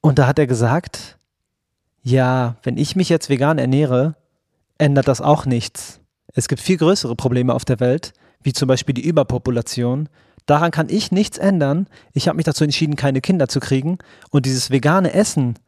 Und 0.00 0.18
da 0.18 0.26
hat 0.26 0.38
er 0.38 0.46
gesagt, 0.46 1.18
ja, 2.02 2.56
wenn 2.62 2.78
ich 2.78 2.96
mich 2.96 3.10
jetzt 3.10 3.28
vegan 3.28 3.58
ernähre, 3.58 4.14
ändert 4.78 5.06
das 5.06 5.20
auch 5.20 5.44
nichts. 5.44 6.00
Es 6.32 6.48
gibt 6.48 6.62
viel 6.62 6.78
größere 6.78 7.14
Probleme 7.14 7.52
auf 7.52 7.66
der 7.66 7.78
Welt, 7.78 8.14
wie 8.42 8.54
zum 8.54 8.68
Beispiel 8.68 8.94
die 8.94 9.06
Überpopulation. 9.06 10.08
Daran 10.48 10.70
kann 10.70 10.88
ich 10.88 11.12
nichts 11.12 11.36
ändern. 11.36 11.88
Ich 12.14 12.26
habe 12.26 12.36
mich 12.36 12.46
dazu 12.46 12.64
entschieden, 12.64 12.96
keine 12.96 13.20
Kinder 13.20 13.48
zu 13.48 13.60
kriegen. 13.60 13.98
Und 14.30 14.46
dieses 14.46 14.70
vegane 14.70 15.12
Essen 15.12 15.58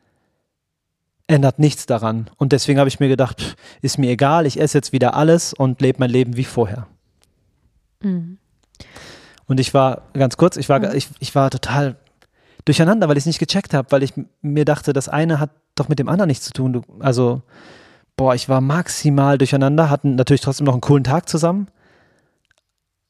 ändert 1.26 1.58
nichts 1.58 1.84
daran. 1.84 2.30
Und 2.38 2.52
deswegen 2.52 2.78
habe 2.78 2.88
ich 2.88 2.98
mir 2.98 3.08
gedacht, 3.08 3.42
pff, 3.42 3.56
ist 3.82 3.98
mir 3.98 4.10
egal, 4.10 4.46
ich 4.46 4.58
esse 4.58 4.78
jetzt 4.78 4.92
wieder 4.92 5.12
alles 5.12 5.52
und 5.52 5.82
lebe 5.82 5.98
mein 5.98 6.08
Leben 6.08 6.34
wie 6.38 6.44
vorher. 6.44 6.86
Mhm. 8.02 8.38
Und 9.44 9.60
ich 9.60 9.74
war, 9.74 10.08
ganz 10.14 10.38
kurz, 10.38 10.56
ich 10.56 10.70
war, 10.70 10.94
ich, 10.94 11.08
ich 11.18 11.34
war 11.34 11.50
total 11.50 11.96
durcheinander, 12.64 13.06
weil 13.06 13.18
ich 13.18 13.22
es 13.22 13.26
nicht 13.26 13.38
gecheckt 13.38 13.74
habe, 13.74 13.92
weil 13.92 14.02
ich 14.02 14.14
mir 14.40 14.64
dachte, 14.64 14.94
das 14.94 15.10
eine 15.10 15.40
hat 15.40 15.50
doch 15.74 15.88
mit 15.88 15.98
dem 15.98 16.08
anderen 16.08 16.28
nichts 16.28 16.46
zu 16.46 16.54
tun. 16.54 16.72
Du, 16.72 16.82
also 17.00 17.42
boah, 18.16 18.34
ich 18.34 18.48
war 18.48 18.62
maximal 18.62 19.36
durcheinander, 19.36 19.90
hatten 19.90 20.14
natürlich 20.14 20.40
trotzdem 20.40 20.64
noch 20.64 20.72
einen 20.72 20.80
coolen 20.80 21.04
Tag 21.04 21.28
zusammen. 21.28 21.68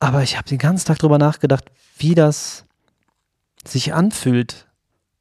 Aber 0.00 0.22
ich 0.22 0.36
habe 0.36 0.48
den 0.48 0.58
ganzen 0.58 0.86
Tag 0.86 0.98
drüber 0.98 1.18
nachgedacht, 1.18 1.64
wie 1.98 2.14
das 2.14 2.64
sich 3.66 3.92
anfühlt, 3.94 4.66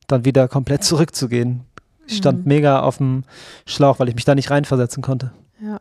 dann 0.07 0.25
wieder 0.25 0.47
komplett 0.47 0.83
zurückzugehen. 0.83 1.61
Ich 2.07 2.17
stand 2.17 2.39
Mhm. 2.39 2.47
mega 2.47 2.79
auf 2.79 2.97
dem 2.97 3.23
Schlauch, 3.67 3.99
weil 3.99 4.09
ich 4.09 4.15
mich 4.15 4.25
da 4.25 4.33
nicht 4.33 4.49
reinversetzen 4.49 5.03
konnte. 5.03 5.31
Ja. 5.61 5.79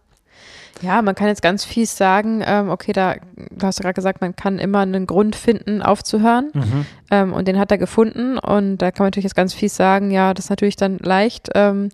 Ja, 0.82 1.02
man 1.02 1.14
kann 1.16 1.26
jetzt 1.26 1.42
ganz 1.42 1.64
fies 1.64 1.96
sagen, 1.96 2.40
ähm, 2.44 2.68
okay, 2.68 2.92
da, 2.92 3.16
du 3.50 3.66
hast 3.66 3.78
ja 3.78 3.82
gerade 3.82 3.94
gesagt, 3.94 4.20
man 4.20 4.36
kann 4.36 4.60
immer 4.60 4.78
einen 4.80 5.06
Grund 5.06 5.34
finden, 5.34 5.82
aufzuhören. 5.82 6.52
Ähm, 7.10 7.32
und 7.32 7.48
den 7.48 7.58
hat 7.58 7.72
er 7.72 7.78
gefunden. 7.78 8.38
Und 8.38 8.78
da 8.78 8.92
kann 8.92 9.02
man 9.04 9.06
natürlich 9.08 9.24
jetzt 9.24 9.34
ganz 9.34 9.54
fies 9.54 9.74
sagen, 9.74 10.12
ja, 10.12 10.34
das 10.34 10.44
ist 10.46 10.50
natürlich 10.50 10.76
dann 10.76 10.98
leicht. 10.98 11.48
Ähm, 11.56 11.88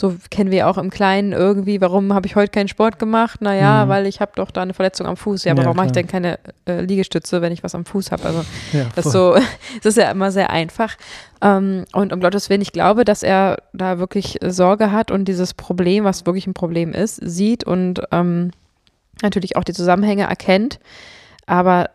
so 0.00 0.16
kennen 0.30 0.50
wir 0.50 0.66
auch 0.66 0.78
im 0.78 0.88
Kleinen 0.88 1.32
irgendwie, 1.32 1.80
warum 1.82 2.14
habe 2.14 2.26
ich 2.26 2.34
heute 2.34 2.50
keinen 2.50 2.68
Sport 2.68 2.98
gemacht? 2.98 3.42
Naja, 3.42 3.84
Mhm. 3.84 3.88
weil 3.90 4.06
ich 4.06 4.20
habe 4.22 4.32
doch 4.34 4.50
da 4.50 4.62
eine 4.62 4.72
Verletzung 4.72 5.06
am 5.06 5.16
Fuß. 5.18 5.44
Ja, 5.44 5.52
aber 5.52 5.60
Ja, 5.60 5.66
warum 5.66 5.76
mache 5.76 5.86
ich 5.88 5.92
denn 5.92 6.06
keine 6.06 6.38
äh, 6.66 6.80
Liegestütze, 6.80 7.42
wenn 7.42 7.52
ich 7.52 7.62
was 7.62 7.74
am 7.74 7.84
Fuß 7.84 8.10
habe? 8.10 8.24
Also 8.24 8.44
Ja, 8.72 8.86
das 8.96 9.04
ist 9.06 9.12
so, 9.12 9.34
das 9.82 9.84
ist 9.84 9.98
ja 9.98 10.10
immer 10.10 10.30
sehr 10.32 10.48
einfach. 10.48 10.94
Ähm, 11.42 11.84
und 11.92 12.12
um 12.14 12.20
Gottes 12.20 12.48
Willen, 12.48 12.62
ich 12.62 12.72
glaube, 12.72 13.04
dass 13.04 13.22
er 13.22 13.58
da 13.74 13.98
wirklich 13.98 14.38
Sorge 14.42 14.90
hat 14.90 15.10
und 15.10 15.26
dieses 15.26 15.52
Problem, 15.52 16.04
was 16.04 16.24
wirklich 16.24 16.46
ein 16.46 16.54
Problem 16.54 16.92
ist, 16.92 17.16
sieht 17.16 17.64
und 17.64 18.00
ähm, 18.10 18.52
natürlich 19.22 19.56
auch 19.56 19.64
die 19.64 19.74
Zusammenhänge 19.74 20.22
erkennt. 20.24 20.80
Aber 21.46 21.90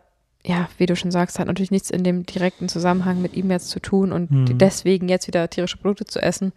ja, 0.45 0.69
wie 0.77 0.85
du 0.85 0.95
schon 0.95 1.11
sagst, 1.11 1.39
hat 1.39 1.47
natürlich 1.47 1.71
nichts 1.71 1.89
in 1.89 2.03
dem 2.03 2.25
direkten 2.25 2.69
Zusammenhang 2.69 3.21
mit 3.21 3.33
ihm 3.35 3.49
jetzt 3.49 3.69
zu 3.69 3.79
tun 3.79 4.11
und 4.11 4.29
Mhm. 4.29 4.57
deswegen 4.59 5.09
jetzt 5.09 5.27
wieder 5.27 5.49
tierische 5.49 5.77
Produkte 5.77 6.05
zu 6.05 6.21
essen, 6.21 6.53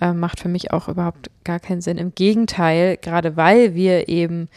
äh, 0.00 0.12
macht 0.12 0.40
für 0.40 0.48
mich 0.48 0.72
auch 0.72 0.88
überhaupt 0.88 1.30
gar 1.44 1.60
keinen 1.60 1.80
Sinn. 1.80 1.96
Im 1.98 2.14
Gegenteil, 2.14 2.96
gerade 2.96 3.36
weil 3.36 3.74
wir 3.74 4.08
eben 4.08 4.48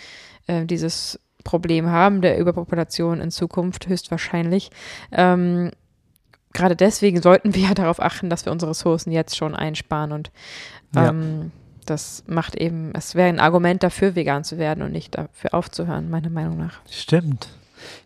äh, 0.47 0.65
dieses 0.65 1.19
Problem 1.43 1.87
haben 1.89 2.21
der 2.21 2.37
Überpopulation 2.39 3.21
in 3.21 3.29
Zukunft 3.29 3.87
höchstwahrscheinlich, 3.87 4.71
ähm, 5.11 5.71
gerade 6.53 6.75
deswegen 6.75 7.21
sollten 7.21 7.53
wir 7.55 7.61
ja 7.69 7.73
darauf 7.73 8.01
achten, 8.01 8.29
dass 8.29 8.45
wir 8.45 8.51
unsere 8.51 8.71
Ressourcen 8.71 9.11
jetzt 9.11 9.35
schon 9.37 9.53
einsparen 9.55 10.11
und 10.13 10.31
Ja. 10.95 11.09
ähm, 11.09 11.51
das 11.85 12.23
macht 12.27 12.55
eben, 12.55 12.93
es 12.95 13.13
wäre 13.13 13.27
ein 13.27 13.41
Argument 13.41 13.83
dafür, 13.83 14.15
vegan 14.15 14.45
zu 14.45 14.57
werden 14.57 14.81
und 14.83 14.93
nicht 14.93 15.17
dafür 15.17 15.53
aufzuhören, 15.53 16.09
meiner 16.09 16.29
Meinung 16.29 16.57
nach. 16.57 16.79
Stimmt. 16.89 17.49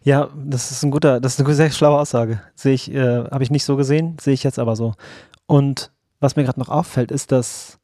Ja, 0.03 0.29
das 0.35 0.71
ist 0.71 0.83
ein 0.83 0.91
guter, 0.91 1.19
das 1.19 1.33
ist 1.33 1.45
eine 1.45 1.53
sehr 1.55 1.71
schlaue 1.71 1.99
Aussage. 1.99 2.41
Sehe 2.55 2.73
ich, 2.73 2.93
äh, 2.93 3.25
habe 3.25 3.43
ich 3.43 3.51
nicht 3.51 3.65
so 3.65 3.75
gesehen, 3.75 4.17
sehe 4.19 4.33
ich 4.33 4.43
jetzt 4.43 4.59
aber 4.59 4.75
so. 4.75 4.93
Und 5.45 5.91
was 6.19 6.35
mir 6.35 6.43
gerade 6.43 6.59
noch 6.59 6.69
auffällt, 6.69 7.11
ist, 7.11 7.31
dass 7.31 7.79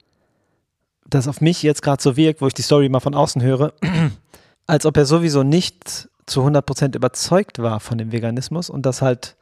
das 1.08 1.28
auf 1.28 1.42
mich 1.42 1.64
jetzt 1.64 1.82
gerade 1.82 2.02
so 2.02 2.18
wirkt, 2.18 2.42
wo 2.42 2.48
ich 2.48 2.54
die 2.54 2.62
Story 2.62 2.90
mal 2.90 3.00
von 3.00 3.16
außen 3.16 3.42
höre, 3.42 3.74
als 4.68 4.86
ob 4.86 4.98
er 4.98 5.06
sowieso 5.06 5.44
nicht 5.44 6.10
zu 6.26 6.42
100% 6.42 6.96
überzeugt 6.96 7.60
war 7.60 7.80
von 7.80 7.98
dem 7.98 8.12
Veganismus 8.12 8.70
und 8.70 8.86
dass 8.86 9.02
halt 9.02 9.36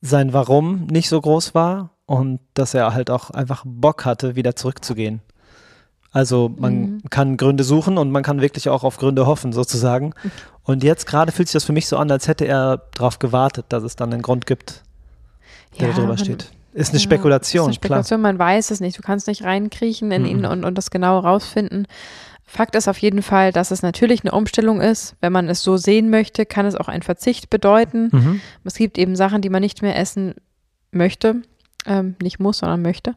sein 0.00 0.32
Warum 0.32 0.86
nicht 0.86 1.08
so 1.08 1.20
groß 1.20 1.54
war 1.54 1.90
und 2.06 2.40
dass 2.54 2.74
er 2.74 2.94
halt 2.94 3.10
auch 3.10 3.30
einfach 3.30 3.64
Bock 3.66 4.04
hatte, 4.04 4.36
wieder 4.36 4.56
zurückzugehen. 4.56 5.20
Also 6.12 6.50
man 6.56 6.74
Mhm. 6.80 7.02
kann 7.10 7.36
Gründe 7.36 7.62
suchen 7.64 7.96
und 7.98 8.10
man 8.10 8.22
kann 8.22 8.40
wirklich 8.40 8.68
auch 8.68 8.82
auf 8.84 8.96
Gründe 8.96 9.26
hoffen, 9.26 9.52
sozusagen. 9.52 10.12
Und 10.64 10.84
jetzt 10.84 11.06
gerade 11.06 11.32
fühlt 11.32 11.48
sich 11.48 11.54
das 11.54 11.64
für 11.64 11.72
mich 11.72 11.86
so 11.88 11.96
an, 11.96 12.10
als 12.10 12.28
hätte 12.28 12.44
er 12.46 12.82
darauf 12.94 13.18
gewartet, 13.18 13.66
dass 13.70 13.82
es 13.82 13.96
dann 13.96 14.12
einen 14.12 14.22
Grund 14.22 14.46
gibt, 14.46 14.82
der 15.80 15.88
da 15.88 15.94
drüber 15.94 16.08
man- 16.08 16.18
steht. 16.18 16.50
Ist 16.72 16.90
eine 16.90 16.98
Ja, 16.98 17.02
Spekulation, 17.02 17.62
ist 17.64 17.66
eine 17.68 17.74
Spekulation, 17.74 18.20
man 18.20 18.38
weiß 18.38 18.70
es 18.70 18.78
nicht. 18.80 18.96
Du 18.96 19.02
kannst 19.02 19.26
nicht 19.26 19.42
reinkriechen 19.42 20.12
in 20.12 20.24
ihn 20.26 20.38
Mhm. 20.40 20.44
und, 20.44 20.64
und 20.64 20.78
das 20.78 20.90
genau 20.90 21.18
rausfinden. 21.18 21.86
Fakt 22.44 22.74
ist 22.76 22.88
auf 22.88 22.98
jeden 22.98 23.22
Fall, 23.22 23.52
dass 23.52 23.70
es 23.72 23.82
natürlich 23.82 24.22
eine 24.22 24.32
Umstellung 24.32 24.80
ist. 24.80 25.16
Wenn 25.20 25.32
man 25.32 25.48
es 25.48 25.62
so 25.62 25.76
sehen 25.76 26.10
möchte, 26.10 26.46
kann 26.46 26.66
es 26.66 26.76
auch 26.76 26.88
einen 26.88 27.02
Verzicht 27.02 27.50
bedeuten. 27.50 28.10
klar. 28.10 28.22
Mhm. 28.22 28.40
Es 28.64 28.74
gibt 28.74 28.98
eben 28.98 29.16
Sachen, 29.16 29.40
die 29.42 29.48
man 29.50 29.62
nicht 29.62 29.82
mehr 29.82 29.96
essen 29.98 30.34
möchte, 30.92 31.42
ähm, 31.86 32.14
nicht 32.22 32.38
muss, 32.38 32.58
sondern 32.58 32.82
möchte. 32.82 33.16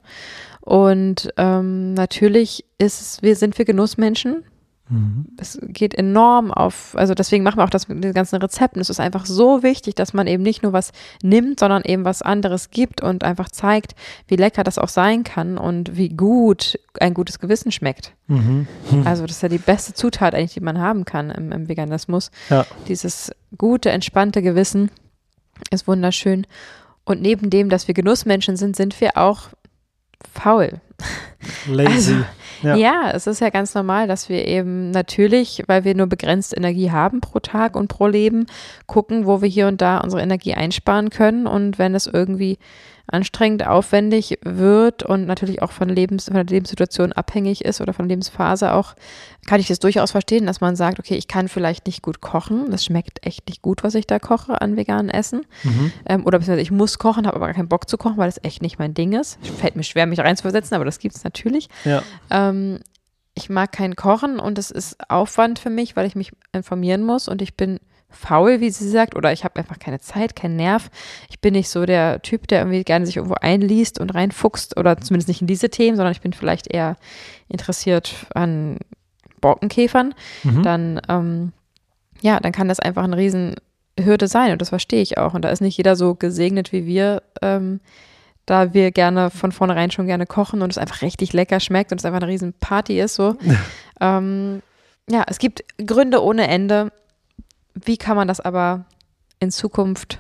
Und 0.64 1.28
ähm, 1.36 1.94
natürlich 1.94 2.64
ist 2.78 3.02
es, 3.02 3.22
wir 3.22 3.36
sind 3.36 3.58
wir 3.58 3.66
Genussmenschen. 3.66 4.46
Mhm. 4.88 5.26
Es 5.38 5.60
geht 5.62 5.94
enorm 5.94 6.52
auf, 6.52 6.96
also 6.96 7.14
deswegen 7.14 7.44
machen 7.44 7.58
wir 7.58 7.66
auch 7.66 7.70
das 7.70 7.90
mit 7.90 8.02
den 8.02 8.14
ganzen 8.14 8.38
Rezepten. 8.38 8.80
Es 8.80 8.90
ist 8.90 9.02
einfach 9.02 9.26
so 9.26 9.62
wichtig, 9.62 9.96
dass 9.96 10.14
man 10.14 10.26
eben 10.26 10.42
nicht 10.42 10.64
nur 10.64 10.72
was 10.72 10.94
nimmt, 11.22 11.60
sondern 11.60 11.84
eben 11.84 12.06
was 12.06 12.22
anderes 12.22 12.72
gibt 12.72 13.02
und 13.02 13.26
einfach 13.26 13.50
zeigt, 13.50 13.94
wie 14.30 14.38
lecker 14.38 14.64
das 14.64 14.78
auch 14.78 14.88
sein 14.88 15.26
kann 15.26 15.58
und 15.58 15.98
wie 15.98 16.08
gut 16.08 16.80
ein 16.98 17.14
gutes 17.14 17.40
Gewissen 17.40 17.74
schmeckt. 17.74 18.14
Mhm. 18.28 18.68
Also 19.04 19.26
das 19.26 19.38
ist 19.38 19.44
ja 19.44 19.50
die 19.50 19.58
beste 19.58 19.94
Zutat 19.94 20.34
eigentlich, 20.34 20.54
die 20.54 20.62
man 20.62 20.80
haben 20.80 21.04
kann 21.04 21.30
im, 21.30 21.52
im 21.52 21.68
Veganismus. 21.68 22.32
Ja. 22.50 22.66
Dieses 22.88 23.32
gute, 23.58 23.90
entspannte 23.90 24.42
Gewissen 24.42 24.92
ist 25.72 25.90
wunderschön. 25.90 26.48
Und 27.04 27.22
neben 27.22 27.50
dem, 27.50 27.68
dass 27.68 27.90
wir 27.90 27.94
Genussmenschen 27.94 28.56
sind, 28.56 28.78
sind 28.78 29.02
wir 29.02 29.18
auch 29.18 29.50
faul. 30.32 30.82
Lazy. 31.68 32.24
Ja. 32.62 32.76
Ja. 32.76 33.12
es 33.12 33.28
ist 33.28 33.42
ja 33.42 33.50
ganz 33.50 33.76
normal, 33.76 34.08
dass 34.08 34.30
wir 34.30 34.48
eben 34.48 34.92
natürlich, 34.92 35.64
weil 35.68 35.84
wir 35.84 35.96
nur 35.96 36.08
begrenzt 36.08 36.56
Energie 36.56 36.92
haben 36.92 37.20
pro 37.20 37.40
Tag 37.40 37.76
und 37.76 37.90
pro 37.90 38.08
Leben, 38.08 38.46
gucken, 38.88 39.26
wo 39.26 39.42
wir 39.42 39.50
hier 39.50 39.68
und 39.68 39.82
da 39.82 39.98
unsere 39.98 40.22
Energie 40.22 40.54
einsparen 40.54 41.10
können. 41.10 41.46
Und 41.46 41.78
wenn 41.78 41.94
es 41.94 42.08
irgendwie 42.08 42.58
anstrengend, 43.08 43.68
aufwendig 43.68 44.40
wird 44.44 45.04
und 45.04 45.26
natürlich 45.26 45.62
auch 45.62 45.72
von, 45.72 45.90
Lebens, 45.90 46.26
von 46.26 46.36
der 46.36 46.46
Lebenssituation 46.46 47.12
abhängig 47.12 47.66
ist 47.66 47.82
oder 47.82 47.94
von 47.94 48.08
Lebensphase 48.08 48.74
auch, 48.74 48.96
kann 49.46 49.60
ich 49.60 49.68
das 49.68 49.80
durchaus 49.80 50.12
verstehen, 50.12 50.46
dass 50.46 50.62
man 50.62 50.78
sagt, 50.78 51.00
okay, 51.00 51.16
ich 51.16 51.28
kann 51.28 51.50
vielleicht 51.50 51.86
nicht 51.86 52.02
gut 52.02 52.22
kochen. 52.22 52.72
Das 52.72 52.86
schmeckt 52.86 53.26
echt 53.26 53.48
nicht 53.48 53.62
gut, 53.62 53.84
was 53.84 53.96
ich 53.96 54.08
da 54.08 54.20
koche 54.20 54.62
an 54.62 54.78
veganen 54.78 55.10
Essen. 55.10 55.46
Mhm. 55.64 55.92
Ähm, 56.06 56.26
oder 56.26 56.40
beziehungsweise 56.40 56.62
ich 56.62 56.72
muss 56.72 56.98
kochen, 56.98 57.28
habe 57.28 57.36
aber 57.36 57.48
gar 57.48 57.56
keinen 57.56 57.68
Bock 57.68 57.90
zu 57.90 57.98
kochen, 57.98 58.18
weil 58.18 58.30
das 58.30 58.42
echt 58.42 58.62
nicht 58.62 58.80
mein 58.80 58.94
Ding 58.94 59.12
ist. 59.12 59.38
Fällt 59.58 59.76
mir 59.76 59.84
schwer, 59.84 60.06
mich 60.06 60.20
reinzuversetzen, 60.20 60.76
aber 60.76 60.86
das 60.86 61.00
gibt 61.00 61.16
es 61.16 61.26
natürlich. 61.26 61.68
Ja. 61.84 62.04
Ähm, 62.30 62.80
ich 63.36 63.50
mag 63.50 63.72
kein 63.72 63.96
Kochen 63.96 64.40
und 64.40 64.58
es 64.58 64.72
ist 64.72 65.10
Aufwand 65.10 65.60
für 65.60 65.70
mich, 65.70 65.96
weil 65.96 66.06
ich 66.06 66.16
mich 66.16 66.32
informieren 66.54 67.04
muss 67.04 67.28
und 67.28 67.42
ich 67.42 67.56
bin 67.56 67.80
faul, 68.16 68.60
wie 68.60 68.70
sie 68.70 68.90
sagt, 68.90 69.16
oder 69.16 69.32
ich 69.34 69.44
habe 69.44 69.58
einfach 69.58 69.80
keine 69.80 70.00
Zeit, 70.00 70.36
keinen 70.36 70.56
Nerv. 70.56 70.90
Ich 71.30 71.40
bin 71.40 71.54
nicht 71.54 71.70
so 71.70 71.86
der 71.86 72.22
Typ, 72.22 72.48
der 72.48 72.60
irgendwie 72.60 72.84
gerne 72.84 73.06
sich 73.06 73.18
irgendwo 73.18 73.36
einliest 73.36 74.00
und 74.00 74.14
reinfuchst 74.14 74.78
oder 74.78 74.98
zumindest 74.98 75.28
nicht 75.28 75.42
in 75.42 75.48
diese 75.48 75.70
Themen, 75.70 75.98
sondern 75.98 76.12
ich 76.12 76.22
bin 76.22 76.34
vielleicht 76.34 76.74
eher 76.74 76.98
interessiert 77.50 78.26
an 78.34 78.78
Borkenkäfern. 79.42 80.16
Mhm. 80.44 80.64
Dann, 80.64 81.02
ähm, 81.10 81.52
ja, 82.22 82.40
dann 82.40 82.52
kann 82.52 82.70
das 82.70 82.80
einfach 82.80 83.04
eine 83.04 83.18
Riesenhürde 83.18 84.28
sein 84.28 84.52
und 84.54 84.62
das 84.62 84.70
verstehe 84.70 85.02
ich 85.02 85.18
auch. 85.18 85.34
Und 85.34 85.44
da 85.44 85.50
ist 85.50 85.62
nicht 85.62 85.78
jeder 85.78 85.96
so 85.96 86.16
gesegnet 86.16 86.72
wie 86.72 86.86
wir, 86.86 87.24
ähm, 87.42 87.80
da 88.46 88.74
wir 88.74 88.92
gerne 88.92 89.30
von 89.30 89.52
vornherein 89.52 89.92
schon 89.92 90.08
gerne 90.08 90.26
kochen 90.26 90.62
und 90.62 90.72
es 90.72 90.78
einfach 90.78 91.02
richtig 91.02 91.34
lecker 91.34 91.60
schmeckt 91.60 91.92
und 91.92 92.00
es 92.00 92.06
einfach 92.06 92.22
eine 92.22 92.32
riesen 92.32 92.54
Party 92.54 93.00
ist 93.00 93.16
so. 93.16 93.36
ähm, 94.02 94.62
ja, 95.10 95.24
es 95.28 95.38
gibt 95.38 95.64
Gründe 95.86 96.24
ohne 96.24 96.48
Ende. 96.48 96.92
Wie 97.76 97.98
kann 97.98 98.16
man 98.16 98.28
das 98.28 98.40
aber 98.40 98.86
in 99.40 99.52
Zukunft 99.52 100.20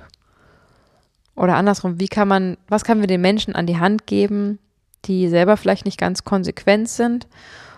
oder 1.35 1.55
andersrum, 1.55 1.99
wie 1.99 2.07
kann 2.07 2.27
man, 2.27 2.57
was 2.67 2.83
können 2.83 3.01
wir 3.01 3.07
den 3.07 3.21
Menschen 3.21 3.55
an 3.55 3.65
die 3.67 3.77
Hand 3.77 4.05
geben, 4.05 4.59
die 5.05 5.27
selber 5.29 5.57
vielleicht 5.57 5.85
nicht 5.85 5.99
ganz 5.99 6.23
konsequent 6.23 6.89
sind 6.89 7.27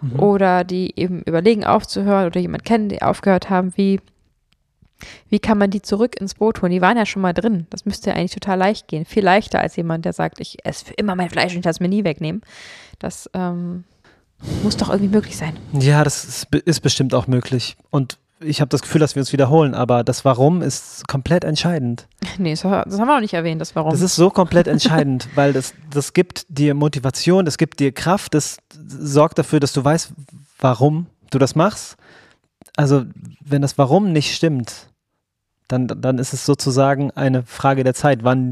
Mhm. 0.01 0.19
oder 0.19 0.63
die 0.63 0.93
eben 0.99 1.21
überlegen 1.23 1.63
aufzuhören 1.65 2.27
oder 2.27 2.39
jemand 2.39 2.65
kennen, 2.65 2.89
die 2.89 3.01
aufgehört 3.01 3.49
haben, 3.49 3.73
wie, 3.75 3.99
wie 5.29 5.39
kann 5.39 5.57
man 5.57 5.71
die 5.71 5.81
zurück 5.81 6.19
ins 6.19 6.35
Boot 6.35 6.61
holen? 6.61 6.71
Die 6.71 6.81
waren 6.81 6.97
ja 6.97 7.05
schon 7.05 7.21
mal 7.21 7.33
drin. 7.33 7.67
Das 7.69 7.85
müsste 7.85 8.09
ja 8.09 8.15
eigentlich 8.15 8.33
total 8.33 8.57
leicht 8.57 8.88
gehen. 8.88 9.05
Viel 9.05 9.23
leichter 9.23 9.59
als 9.59 9.75
jemand, 9.75 10.05
der 10.05 10.13
sagt, 10.13 10.39
ich 10.39 10.65
esse 10.65 10.85
für 10.85 10.93
immer 10.95 11.15
mein 11.15 11.29
Fleisch 11.29 11.53
und 11.53 11.59
ich 11.59 11.63
kann 11.63 11.71
es 11.71 11.79
mir 11.79 11.89
nie 11.89 12.03
wegnehmen. 12.03 12.41
Das 12.99 13.29
ähm, 13.33 13.83
muss 14.63 14.77
doch 14.77 14.89
irgendwie 14.89 15.13
möglich 15.15 15.38
sein. 15.38 15.55
Ja, 15.73 16.03
das 16.03 16.25
ist, 16.25 16.53
ist 16.53 16.81
bestimmt 16.81 17.13
auch 17.13 17.27
möglich. 17.27 17.77
Und 17.89 18.17
ich 18.39 18.60
habe 18.62 18.69
das 18.69 18.82
Gefühl, 18.82 19.00
dass 19.00 19.15
wir 19.15 19.21
uns 19.21 19.32
wiederholen, 19.34 19.74
aber 19.74 20.04
das 20.04 20.26
Warum 20.26 20.62
ist 20.62 21.08
komplett 21.08 21.43
entscheidend. 21.43 22.08
Nee, 22.38 22.52
das, 22.52 22.62
das 22.63 22.69
haben 22.74 23.08
wir 23.08 23.13
noch 23.13 23.21
nicht 23.21 23.34
erwähnt, 23.34 23.62
das 23.62 23.76
Warum. 23.78 23.91
Das 23.91 24.02
ist 24.02 24.15
so 24.17 24.30
komplett 24.30 24.67
entscheidend, 24.67 25.30
weil 25.36 25.54
das, 25.54 25.74
das 25.89 26.12
gibt 26.12 26.45
dir 26.50 26.74
Motivation, 26.74 27.45
das 27.45 27.58
gibt 27.58 27.80
dir 27.80 27.93
Kraft, 27.93 28.34
das 28.34 28.58
sorgt 28.86 29.38
dafür, 29.39 29.62
dass 29.62 29.71
du 29.71 29.82
weißt, 29.84 30.12
warum 30.60 31.06
du 31.32 31.38
das 31.39 31.56
machst. 31.56 31.95
Also, 32.76 33.04
wenn 33.39 33.62
das 33.62 33.78
Warum 33.78 34.12
nicht 34.12 34.36
stimmt, 34.36 34.88
dann, 35.69 35.88
dann 35.88 36.17
ist 36.17 36.34
es 36.34 36.45
sozusagen 36.45 37.12
eine 37.12 37.43
Frage 37.43 37.86
der 37.86 37.93
Zeit, 37.93 38.24
wann 38.26 38.52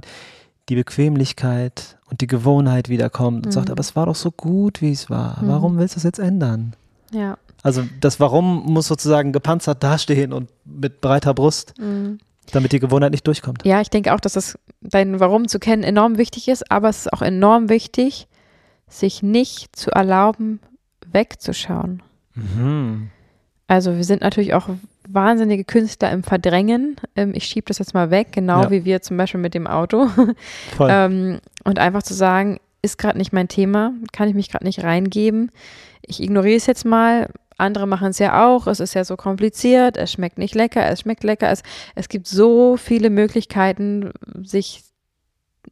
die 0.70 0.76
Bequemlichkeit 0.76 1.98
und 2.10 2.22
die 2.22 2.28
Gewohnheit 2.28 2.88
wiederkommt 2.88 3.46
und 3.46 3.52
sagt, 3.52 3.68
Mhm. 3.68 3.74
aber 3.74 3.82
es 3.82 3.96
war 3.98 4.06
doch 4.06 4.16
so 4.16 4.32
gut, 4.32 4.82
wie 4.82 4.94
es 4.94 5.10
war. 5.10 5.44
Mhm. 5.44 5.48
Warum 5.50 5.78
willst 5.78 5.96
du 5.96 6.00
es 6.00 6.04
jetzt 6.04 6.20
ändern? 6.20 6.74
ja. 7.12 7.38
Also 7.64 7.84
das 8.02 8.20
Warum 8.20 8.64
muss 8.66 8.88
sozusagen 8.88 9.32
gepanzert 9.32 9.82
dastehen 9.84 10.34
und 10.34 10.50
mit 10.66 11.02
breiter 11.02 11.34
Brust, 11.34 11.74
Mhm. 11.80 12.20
damit 12.52 12.74
die 12.74 12.80
Gewohnheit 12.80 13.12
nicht 13.12 13.26
durchkommt. 13.26 13.66
Ja, 13.66 13.82
ich 13.82 13.90
denke 13.90 14.14
auch, 14.14 14.20
dass 14.20 14.34
das 14.34 14.60
dein 14.82 15.20
Warum 15.20 15.48
zu 15.48 15.60
kennen 15.60 15.82
enorm 15.84 16.18
wichtig 16.18 16.50
ist, 16.50 16.70
aber 16.70 16.90
es 16.90 17.06
ist 17.06 17.14
auch 17.14 17.22
enorm 17.22 17.70
wichtig, 17.70 18.28
sich 18.90 19.24
nicht 19.24 19.76
zu 19.76 19.90
erlauben, 19.92 20.60
wegzuschauen. 21.12 22.02
Mhm. 22.36 23.10
Also 23.68 23.96
wir 23.96 24.04
sind 24.04 24.22
natürlich 24.22 24.54
auch 24.54 24.68
wahnsinnige 25.08 25.64
Künstler 25.64 26.12
im 26.12 26.24
Verdrängen. 26.24 26.98
Ähm, 27.16 27.34
ich 27.34 27.46
schiebe 27.46 27.66
das 27.68 27.80
jetzt 27.80 27.94
mal 27.94 28.12
weg, 28.12 28.28
genau 28.32 28.64
Ja. 28.64 28.72
wie 28.72 28.86
wir 28.86 29.02
zum 29.02 29.18
Beispiel 29.18 29.40
mit 29.40 29.54
dem 29.54 29.68
Auto. 29.68 30.08
Voll. 30.78 30.90
ähm, 30.92 31.40
und 31.64 31.80
einfach 31.80 32.04
zu 32.04 32.14
sagen, 32.14 32.60
ist 32.82 32.98
gerade 32.98 33.18
nicht 33.18 33.32
mein 33.32 33.48
Thema, 33.48 33.94
kann 34.12 34.28
ich 34.28 34.36
mich 34.36 34.50
gerade 34.52 34.66
nicht 34.66 34.84
reingeben. 34.84 35.52
Ich 36.06 36.22
ignoriere 36.22 36.58
es 36.58 36.66
jetzt 36.66 36.84
mal. 36.86 37.30
Andere 37.58 37.88
machen 37.88 38.10
es 38.10 38.20
ja 38.20 38.46
auch. 38.48 38.68
Es 38.68 38.80
ist 38.80 38.94
ja 38.94 39.04
so 39.04 39.16
kompliziert. 39.16 39.98
Es 39.98 40.12
schmeckt 40.12 40.38
nicht 40.38 40.56
lecker. 40.56 40.88
Es 40.90 41.02
schmeckt 41.02 41.24
lecker. 41.24 41.50
Es, 41.50 41.64
es 41.96 42.10
gibt 42.10 42.28
so 42.28 42.78
viele 42.78 43.10
Möglichkeiten, 43.10 44.12
sich 44.44 44.84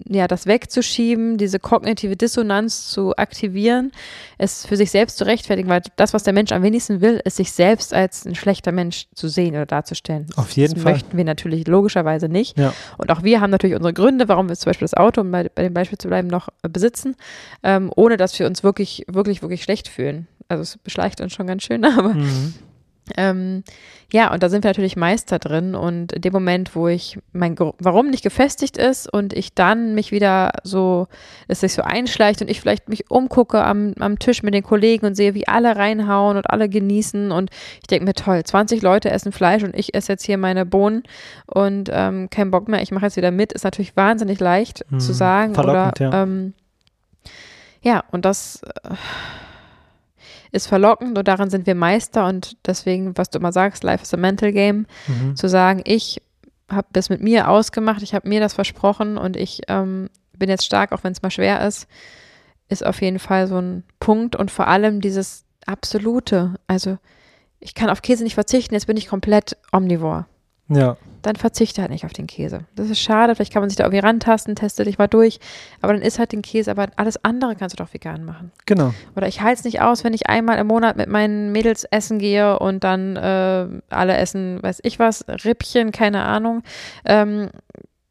ja, 0.07 0.27
das 0.27 0.45
wegzuschieben, 0.45 1.37
diese 1.37 1.59
kognitive 1.59 2.15
Dissonanz 2.15 2.89
zu 2.89 3.15
aktivieren, 3.17 3.91
es 4.37 4.65
für 4.65 4.77
sich 4.77 4.91
selbst 4.91 5.17
zu 5.17 5.25
rechtfertigen, 5.25 5.69
weil 5.69 5.81
das, 5.95 6.13
was 6.13 6.23
der 6.23 6.33
Mensch 6.33 6.51
am 6.51 6.63
wenigsten 6.63 7.01
will, 7.01 7.21
ist 7.23 7.37
sich 7.37 7.51
selbst 7.51 7.93
als 7.93 8.25
ein 8.25 8.35
schlechter 8.35 8.71
Mensch 8.71 9.07
zu 9.13 9.27
sehen 9.27 9.53
oder 9.53 9.65
darzustellen. 9.65 10.27
Auf 10.35 10.51
jeden 10.51 10.75
das 10.75 10.83
Fall. 10.83 10.93
möchten 10.93 11.17
wir 11.17 11.25
natürlich 11.25 11.67
logischerweise 11.67 12.29
nicht. 12.29 12.57
Ja. 12.57 12.73
Und 12.97 13.11
auch 13.11 13.23
wir 13.23 13.41
haben 13.41 13.51
natürlich 13.51 13.75
unsere 13.75 13.93
Gründe, 13.93 14.27
warum 14.27 14.49
wir 14.49 14.55
zum 14.55 14.69
Beispiel 14.69 14.85
das 14.85 14.93
Auto, 14.93 15.21
um 15.21 15.31
bei, 15.31 15.49
bei 15.53 15.63
dem 15.63 15.73
Beispiel 15.73 15.97
zu 15.97 16.07
bleiben, 16.07 16.27
noch 16.27 16.49
besitzen, 16.61 17.15
ähm, 17.63 17.91
ohne 17.95 18.17
dass 18.17 18.37
wir 18.39 18.47
uns 18.47 18.63
wirklich, 18.63 19.05
wirklich, 19.07 19.41
wirklich 19.41 19.63
schlecht 19.63 19.87
fühlen. 19.87 20.27
Also 20.51 20.61
es 20.63 20.77
beschleicht 20.77 21.21
uns 21.21 21.33
schon 21.33 21.47
ganz 21.47 21.63
schön, 21.63 21.83
aber 21.97 22.13
Mhm. 22.13 22.53
ähm, 23.17 23.63
ja, 24.13 24.33
und 24.33 24.43
da 24.43 24.49
sind 24.49 24.63
wir 24.65 24.69
natürlich 24.69 24.97
Meister 24.97 25.39
drin. 25.39 25.73
Und 25.73 26.11
in 26.11 26.21
dem 26.21 26.33
Moment, 26.33 26.75
wo 26.75 26.89
ich 26.89 27.17
mein 27.31 27.55
Warum 27.57 28.09
nicht 28.09 28.23
gefestigt 28.23 28.77
ist 28.77 29.11
und 29.11 29.31
ich 29.31 29.53
dann 29.55 29.95
mich 29.95 30.11
wieder 30.11 30.51
so, 30.63 31.07
es 31.47 31.61
sich 31.61 31.73
so 31.73 31.81
einschleicht 31.81 32.41
und 32.41 32.49
ich 32.49 32.59
vielleicht 32.59 32.89
mich 32.89 33.09
umgucke 33.09 33.63
am, 33.63 33.93
am 33.99 34.19
Tisch 34.19 34.43
mit 34.43 34.53
den 34.53 34.63
Kollegen 34.63 35.05
und 35.05 35.15
sehe, 35.15 35.33
wie 35.33 35.47
alle 35.47 35.77
reinhauen 35.77 36.35
und 36.35 36.49
alle 36.49 36.67
genießen. 36.67 37.31
Und 37.31 37.49
ich 37.81 37.87
denke 37.87 38.03
mir, 38.05 38.13
toll, 38.13 38.43
20 38.43 38.81
Leute 38.81 39.09
essen 39.09 39.31
Fleisch 39.31 39.63
und 39.63 39.75
ich 39.75 39.93
esse 39.93 40.11
jetzt 40.11 40.25
hier 40.25 40.37
meine 40.37 40.65
Bohnen 40.65 41.03
und 41.47 41.89
ähm, 41.91 42.29
kein 42.29 42.51
Bock 42.51 42.67
mehr, 42.67 42.81
ich 42.81 42.91
mache 42.91 43.05
jetzt 43.05 43.15
wieder 43.17 43.31
mit, 43.31 43.53
ist 43.53 43.63
natürlich 43.63 43.95
wahnsinnig 43.95 44.39
leicht 44.41 44.83
Mhm. 44.89 44.99
zu 44.99 45.13
sagen. 45.13 45.53
Verlockend, 45.53 46.01
oder, 46.01 46.11
ja. 46.11 46.23
Ähm, 46.23 46.53
ja, 47.81 48.03
und 48.11 48.25
das 48.25 48.61
äh, 48.83 48.89
ist 50.51 50.67
verlockend 50.67 51.17
und 51.17 51.27
daran 51.27 51.49
sind 51.49 51.65
wir 51.65 51.75
Meister 51.75 52.27
und 52.27 52.57
deswegen, 52.65 53.17
was 53.17 53.29
du 53.29 53.39
immer 53.39 53.51
sagst, 53.51 53.83
Life 53.83 54.03
is 54.03 54.13
a 54.13 54.17
mental 54.17 54.51
game, 54.51 54.85
Mhm. 55.07 55.35
zu 55.35 55.47
sagen, 55.47 55.81
ich 55.85 56.21
habe 56.69 56.87
das 56.93 57.09
mit 57.09 57.21
mir 57.21 57.49
ausgemacht, 57.49 58.01
ich 58.01 58.13
habe 58.13 58.27
mir 58.29 58.39
das 58.39 58.53
versprochen 58.53 59.17
und 59.17 59.35
ich 59.37 59.61
ähm, 59.67 60.09
bin 60.37 60.49
jetzt 60.49 60.65
stark, 60.65 60.91
auch 60.91 61.03
wenn 61.03 61.11
es 61.11 61.21
mal 61.21 61.31
schwer 61.31 61.65
ist, 61.67 61.87
ist 62.69 62.85
auf 62.85 63.01
jeden 63.01 63.19
Fall 63.19 63.47
so 63.47 63.57
ein 63.59 63.83
Punkt 63.99 64.35
und 64.35 64.51
vor 64.51 64.67
allem 64.67 65.01
dieses 65.01 65.43
Absolute. 65.65 66.55
Also 66.67 66.97
ich 67.59 67.75
kann 67.75 67.89
auf 67.89 68.01
Käse 68.01 68.23
nicht 68.23 68.33
verzichten, 68.35 68.73
jetzt 68.73 68.87
bin 68.87 68.97
ich 68.97 69.07
komplett 69.07 69.57
omnivor. 69.71 70.25
Ja, 70.73 70.97
Dann 71.21 71.35
verzichte 71.35 71.81
halt 71.81 71.91
nicht 71.91 72.05
auf 72.05 72.13
den 72.13 72.25
Käse. 72.27 72.61
Das 72.75 72.89
ist 72.89 72.99
schade, 72.99 73.35
vielleicht 73.35 73.53
kann 73.53 73.61
man 73.61 73.69
sich 73.69 73.77
da 73.77 73.83
irgendwie 73.83 73.99
rantasten, 73.99 74.55
teste 74.55 74.83
dich 74.85 74.97
mal 74.97 75.07
durch, 75.07 75.39
aber 75.81 75.93
dann 75.93 76.01
isst 76.01 76.17
halt 76.17 76.31
den 76.31 76.41
Käse, 76.41 76.71
aber 76.71 76.87
alles 76.95 77.23
andere 77.23 77.55
kannst 77.55 77.77
du 77.77 77.83
doch 77.83 77.93
vegan 77.93 78.23
machen. 78.25 78.51
genau. 78.65 78.93
Oder 79.15 79.27
ich 79.27 79.41
halte 79.41 79.59
es 79.59 79.63
nicht 79.65 79.81
aus, 79.81 80.03
wenn 80.03 80.13
ich 80.13 80.29
einmal 80.29 80.57
im 80.57 80.67
Monat 80.67 80.97
mit 80.97 81.09
meinen 81.09 81.51
Mädels 81.51 81.83
essen 81.83 82.17
gehe 82.17 82.57
und 82.57 82.83
dann 82.83 83.15
äh, 83.17 83.67
alle 83.89 84.17
essen, 84.17 84.63
weiß 84.63 84.79
ich 84.83 84.97
was, 84.97 85.25
Rippchen, 85.45 85.91
keine 85.91 86.23
Ahnung. 86.23 86.63
Ähm, 87.05 87.49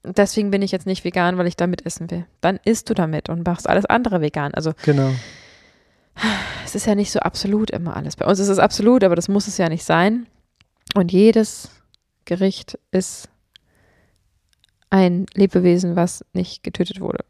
deswegen 0.04 0.50
bin 0.52 0.62
ich 0.62 0.70
jetzt 0.70 0.86
nicht 0.86 1.02
vegan, 1.04 1.36
weil 1.36 1.46
ich 1.48 1.56
damit 1.56 1.84
essen 1.86 2.10
will. 2.10 2.26
Dann 2.40 2.60
isst 2.64 2.88
du 2.90 2.94
damit 2.94 3.28
und 3.28 3.44
machst 3.44 3.68
alles 3.68 3.86
andere 3.86 4.20
vegan. 4.20 4.54
Also 4.54 4.72
Genau. 4.84 5.10
es 6.64 6.74
ist 6.74 6.86
ja 6.86 6.94
nicht 6.94 7.10
so 7.10 7.20
absolut 7.20 7.70
immer 7.70 7.96
alles. 7.96 8.16
Bei 8.16 8.26
uns 8.26 8.38
ist 8.38 8.48
es 8.48 8.58
absolut, 8.58 9.02
aber 9.04 9.16
das 9.16 9.28
muss 9.28 9.48
es 9.48 9.58
ja 9.58 9.68
nicht 9.68 9.84
sein. 9.84 10.26
Und 10.94 11.12
jedes 11.12 11.70
Gericht 12.24 12.78
ist 12.90 13.28
ein 14.90 15.26
Lebewesen, 15.34 15.96
was 15.96 16.24
nicht 16.32 16.62
getötet 16.62 17.00
wurde. 17.00 17.24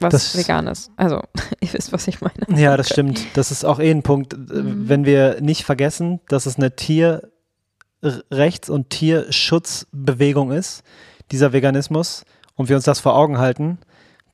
Was 0.00 0.12
Das- 0.12 0.36
vegan 0.38 0.66
ist. 0.66 0.90
Also, 0.96 1.20
ihr 1.60 1.72
wisst, 1.72 1.92
was 1.92 2.08
ich 2.08 2.20
meine. 2.20 2.58
Ja, 2.60 2.76
das 2.76 2.88
stimmt. 2.88 3.20
Das 3.34 3.50
ist 3.50 3.64
auch 3.64 3.78
eh 3.80 3.90
ein 3.90 4.02
Punkt, 4.02 4.32
äh, 4.32 4.36
Mhm. 4.36 4.88
wenn 4.88 5.04
wir 5.04 5.40
nicht 5.40 5.64
vergessen, 5.64 6.20
dass 6.28 6.46
es 6.46 6.56
eine 6.56 6.70
Tierrechts- 6.74 8.70
und 8.70 8.88
Tierschutzbewegung 8.90 10.52
ist, 10.52 10.82
dieser 11.30 11.52
Veganismus, 11.52 12.24
und 12.56 12.68
wir 12.68 12.76
uns 12.76 12.84
das 12.84 13.00
vor 13.00 13.14
Augen 13.16 13.38
halten, 13.38 13.78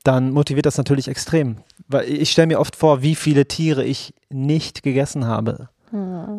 dann 0.03 0.31
motiviert 0.31 0.65
das 0.65 0.77
natürlich 0.77 1.07
extrem. 1.09 1.57
Weil 1.87 2.05
ich 2.09 2.31
stelle 2.31 2.47
mir 2.47 2.59
oft 2.59 2.75
vor, 2.75 3.01
wie 3.01 3.15
viele 3.15 3.45
Tiere 3.47 3.83
ich 3.83 4.13
nicht 4.29 4.83
gegessen 4.83 5.25
habe. 5.25 5.69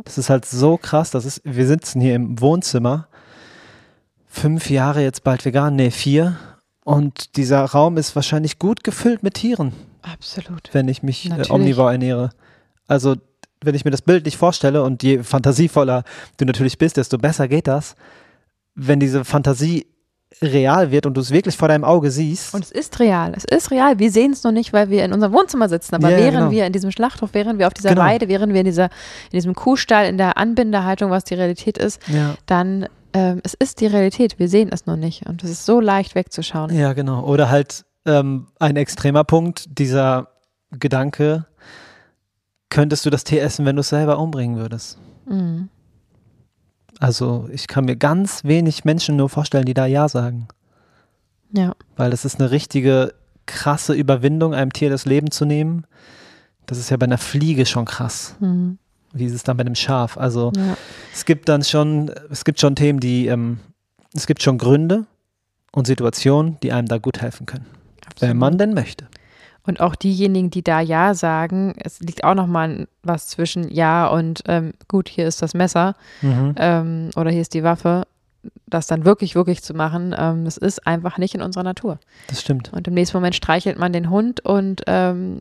Das 0.04 0.18
ist 0.18 0.28
halt 0.30 0.44
so 0.44 0.76
krass. 0.76 1.10
Das 1.10 1.24
ist, 1.24 1.40
wir 1.44 1.66
sitzen 1.66 2.00
hier 2.02 2.14
im 2.14 2.38
Wohnzimmer, 2.40 3.07
fünf 4.38 4.70
Jahre 4.70 5.02
jetzt 5.02 5.24
bald 5.24 5.44
vegan, 5.44 5.76
nee, 5.76 5.90
vier. 5.90 6.36
Und 6.84 7.36
dieser 7.36 7.64
Raum 7.64 7.96
ist 7.98 8.16
wahrscheinlich 8.16 8.58
gut 8.58 8.82
gefüllt 8.82 9.22
mit 9.22 9.34
Tieren 9.34 9.72
Absolut. 10.02 10.70
wenn 10.72 10.88
ich 10.88 11.02
mich 11.02 11.30
äh, 11.30 11.44
omnivor 11.50 11.92
ernähre. 11.92 12.30
Also, 12.86 13.16
wenn 13.60 13.74
ich 13.74 13.84
mir 13.84 13.90
das 13.90 14.02
Bild 14.02 14.24
nicht 14.24 14.36
vorstelle 14.36 14.82
und 14.82 15.02
je 15.02 15.22
fantasievoller 15.22 16.04
du 16.38 16.44
natürlich 16.44 16.78
bist, 16.78 16.96
desto 16.96 17.18
besser 17.18 17.48
geht 17.48 17.66
das. 17.66 17.96
Wenn 18.74 19.00
diese 19.00 19.24
Fantasie 19.24 19.86
real 20.42 20.90
wird 20.90 21.06
und 21.06 21.14
du 21.14 21.20
es 21.20 21.30
wirklich 21.30 21.56
vor 21.56 21.68
deinem 21.68 21.84
Auge 21.84 22.10
siehst. 22.10 22.54
Und 22.54 22.62
es 22.64 22.70
ist 22.70 23.00
real. 23.00 23.32
Es 23.34 23.44
ist 23.44 23.70
real. 23.70 23.98
Wir 23.98 24.10
sehen 24.10 24.32
es 24.32 24.44
noch 24.44 24.52
nicht, 24.52 24.72
weil 24.72 24.90
wir 24.90 25.04
in 25.04 25.12
unserem 25.12 25.32
Wohnzimmer 25.32 25.68
sitzen. 25.68 25.94
Aber 25.94 26.10
Ja, 26.10 26.16
während 26.18 26.36
genau. 26.38 26.50
wir 26.50 26.66
in 26.66 26.72
diesem 26.72 26.90
Schlachthof, 26.90 27.30
während 27.32 27.58
wir 27.58 27.66
auf 27.66 27.74
dieser 27.74 27.90
Genau. 27.90 28.02
Weide, 28.02 28.28
während 28.28 28.52
wir 28.52 28.60
in, 28.60 28.66
dieser, 28.66 28.84
in 28.84 29.32
diesem 29.32 29.54
Kuhstall, 29.54 30.06
in 30.06 30.18
der 30.18 30.36
Anbindehaltung, 30.36 31.10
was 31.10 31.24
die 31.24 31.34
Realität 31.34 31.78
ist, 31.78 32.00
ja. 32.08 32.34
dann 32.46 32.86
ähm, 33.14 33.40
es 33.42 33.54
ist 33.54 33.80
die 33.80 33.86
Realität. 33.86 34.38
Wir 34.38 34.48
sehen 34.48 34.68
es 34.70 34.86
noch 34.86 34.96
nicht. 34.96 35.26
Und 35.26 35.42
es 35.42 35.50
ist 35.50 35.66
so 35.66 35.80
leicht 35.80 36.14
wegzuschauen. 36.14 36.74
ja, 36.74 36.92
genau. 36.92 37.24
Oder 37.24 37.50
halt 37.50 37.84
ähm, 38.06 38.46
ein 38.58 38.76
extremer 38.76 39.24
Punkt, 39.24 39.78
dieser 39.78 40.28
Gedanke, 40.78 41.46
könntest 42.70 43.06
du 43.06 43.10
das 43.10 43.24
Tier 43.24 43.42
essen, 43.42 43.64
wenn 43.64 43.76
du 43.76 43.80
es 43.80 43.88
selber 43.88 44.18
umbringen 44.18 44.58
würdest? 44.58 44.98
Mhm. 45.26 45.70
Also, 47.00 47.48
ich 47.52 47.68
kann 47.68 47.84
mir 47.84 47.96
ganz 47.96 48.44
wenig 48.44 48.84
Menschen 48.84 49.16
nur 49.16 49.28
vorstellen, 49.28 49.64
die 49.64 49.74
da 49.74 49.86
Ja 49.86 50.08
sagen. 50.08 50.48
Ja. 51.52 51.74
Weil 51.96 52.10
das 52.10 52.24
ist 52.24 52.40
eine 52.40 52.50
richtige 52.50 53.14
krasse 53.46 53.94
Überwindung, 53.94 54.54
einem 54.54 54.72
Tier 54.72 54.90
das 54.90 55.06
Leben 55.06 55.30
zu 55.30 55.44
nehmen. 55.44 55.86
Das 56.66 56.78
ist 56.78 56.90
ja 56.90 56.96
bei 56.96 57.06
einer 57.06 57.18
Fliege 57.18 57.66
schon 57.66 57.86
krass. 57.86 58.36
Mhm. 58.40 58.78
Wie 59.12 59.24
ist 59.24 59.32
es 59.32 59.42
dann 59.42 59.56
bei 59.56 59.62
einem 59.62 59.74
Schaf? 59.74 60.18
Also 60.18 60.52
ja. 60.54 60.76
es 61.14 61.24
gibt 61.24 61.48
dann 61.48 61.64
schon, 61.64 62.10
es 62.30 62.44
gibt 62.44 62.60
schon 62.60 62.76
Themen, 62.76 63.00
die, 63.00 63.26
ähm, 63.26 63.58
es 64.14 64.26
gibt 64.26 64.42
schon 64.42 64.58
Gründe 64.58 65.06
und 65.72 65.86
Situationen, 65.86 66.58
die 66.62 66.72
einem 66.72 66.88
da 66.88 66.98
gut 66.98 67.22
helfen 67.22 67.46
können. 67.46 67.66
Wenn 68.20 68.36
man 68.36 68.58
denn 68.58 68.74
möchte. 68.74 69.07
Und 69.68 69.80
auch 69.80 69.94
diejenigen, 69.94 70.48
die 70.50 70.62
da 70.64 70.80
Ja 70.80 71.12
sagen, 71.14 71.74
es 71.78 72.00
liegt 72.00 72.24
auch 72.24 72.34
noch 72.34 72.46
mal 72.46 72.88
was 73.02 73.26
zwischen 73.28 73.68
Ja 73.70 74.06
und 74.06 74.42
ähm, 74.48 74.72
gut, 74.88 75.08
hier 75.10 75.28
ist 75.28 75.42
das 75.42 75.52
Messer 75.52 75.94
Mhm. 76.22 76.54
ähm, 76.56 77.10
oder 77.16 77.30
hier 77.30 77.42
ist 77.42 77.52
die 77.52 77.62
Waffe. 77.62 78.06
Das 78.66 78.86
dann 78.86 79.04
wirklich, 79.04 79.34
wirklich 79.34 79.62
zu 79.62 79.74
machen, 79.74 80.14
ähm, 80.16 80.44
das 80.46 80.56
ist 80.56 80.86
einfach 80.86 81.18
nicht 81.18 81.34
in 81.34 81.42
unserer 81.42 81.64
Natur. 81.64 81.98
Das 82.28 82.40
stimmt. 82.40 82.72
Und 82.72 82.88
im 82.88 82.94
nächsten 82.94 83.16
Moment 83.18 83.34
streichelt 83.34 83.78
man 83.78 83.92
den 83.92 84.08
Hund 84.08 84.40
und 84.42 84.82
ähm, 84.86 85.40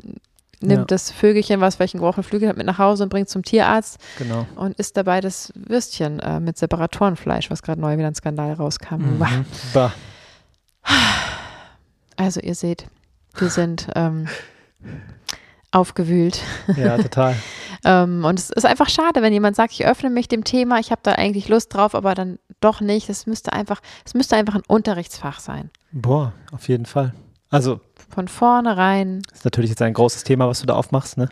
nimmt 0.60 0.80
Ja. 0.80 0.86
das 0.86 1.12
Vögelchen, 1.12 1.62
was 1.62 1.80
welchen 1.80 1.98
gebrochenen 2.00 2.24
Flügel 2.26 2.50
hat, 2.50 2.58
mit 2.58 2.66
nach 2.66 2.80
Hause 2.80 3.04
und 3.04 3.10
bringt 3.10 3.30
zum 3.30 3.44
Tierarzt 3.44 3.98
Genau. 4.18 4.46
und 4.56 4.78
isst 4.78 4.98
dabei 4.98 5.22
das 5.22 5.54
Würstchen 5.56 6.20
äh, 6.20 6.40
mit 6.42 6.58
Separatorenfleisch, 6.58 7.50
was 7.50 7.62
gerade 7.62 7.80
neu 7.80 7.98
wieder 7.98 8.08
ein 8.08 8.16
Skandal 8.16 8.52
rauskam. 8.54 8.96
Mhm. 8.96 9.26
Also 12.16 12.40
ihr 12.42 12.56
seht, 12.56 12.88
wir 13.42 13.50
sind 13.50 13.88
ähm, 13.96 14.28
aufgewühlt. 15.72 16.42
Ja, 16.76 16.98
total. 16.98 17.36
Ähm, 17.86 18.26
und 18.26 18.40
es 18.40 18.50
ist 18.50 18.66
einfach 18.66 18.90
schade, 18.90 19.22
wenn 19.22 19.32
jemand 19.32 19.56
sagt, 19.56 19.72
ich 19.72 19.86
öffne 19.86 20.10
mich 20.10 20.28
dem 20.28 20.44
Thema, 20.44 20.80
ich 20.80 20.90
habe 20.90 21.02
da 21.04 21.12
eigentlich 21.14 21.48
Lust 21.48 21.74
drauf, 21.74 21.94
aber 21.94 22.16
dann 22.16 22.40
doch 22.60 22.82
nicht. 22.82 23.08
Es 23.08 23.28
müsste 23.28 23.54
einfach, 23.54 23.82
es 24.04 24.16
müsste 24.16 24.36
einfach 24.36 24.56
ein 24.56 24.64
Unterrichtsfach 24.68 25.40
sein. 25.40 25.70
Boah, 25.92 26.34
auf 26.52 26.68
jeden 26.68 26.86
Fall. 26.88 27.14
Also, 27.50 27.80
Von 28.10 28.28
vornherein. 28.28 29.22
ist 29.32 29.46
natürlich 29.46 29.70
jetzt 29.70 29.82
ein 29.84 29.94
großes 29.94 30.24
Thema, 30.24 30.48
was 30.50 30.60
du 30.60 30.66
da 30.66 30.74
aufmachst, 30.74 31.18
ne? 31.18 31.30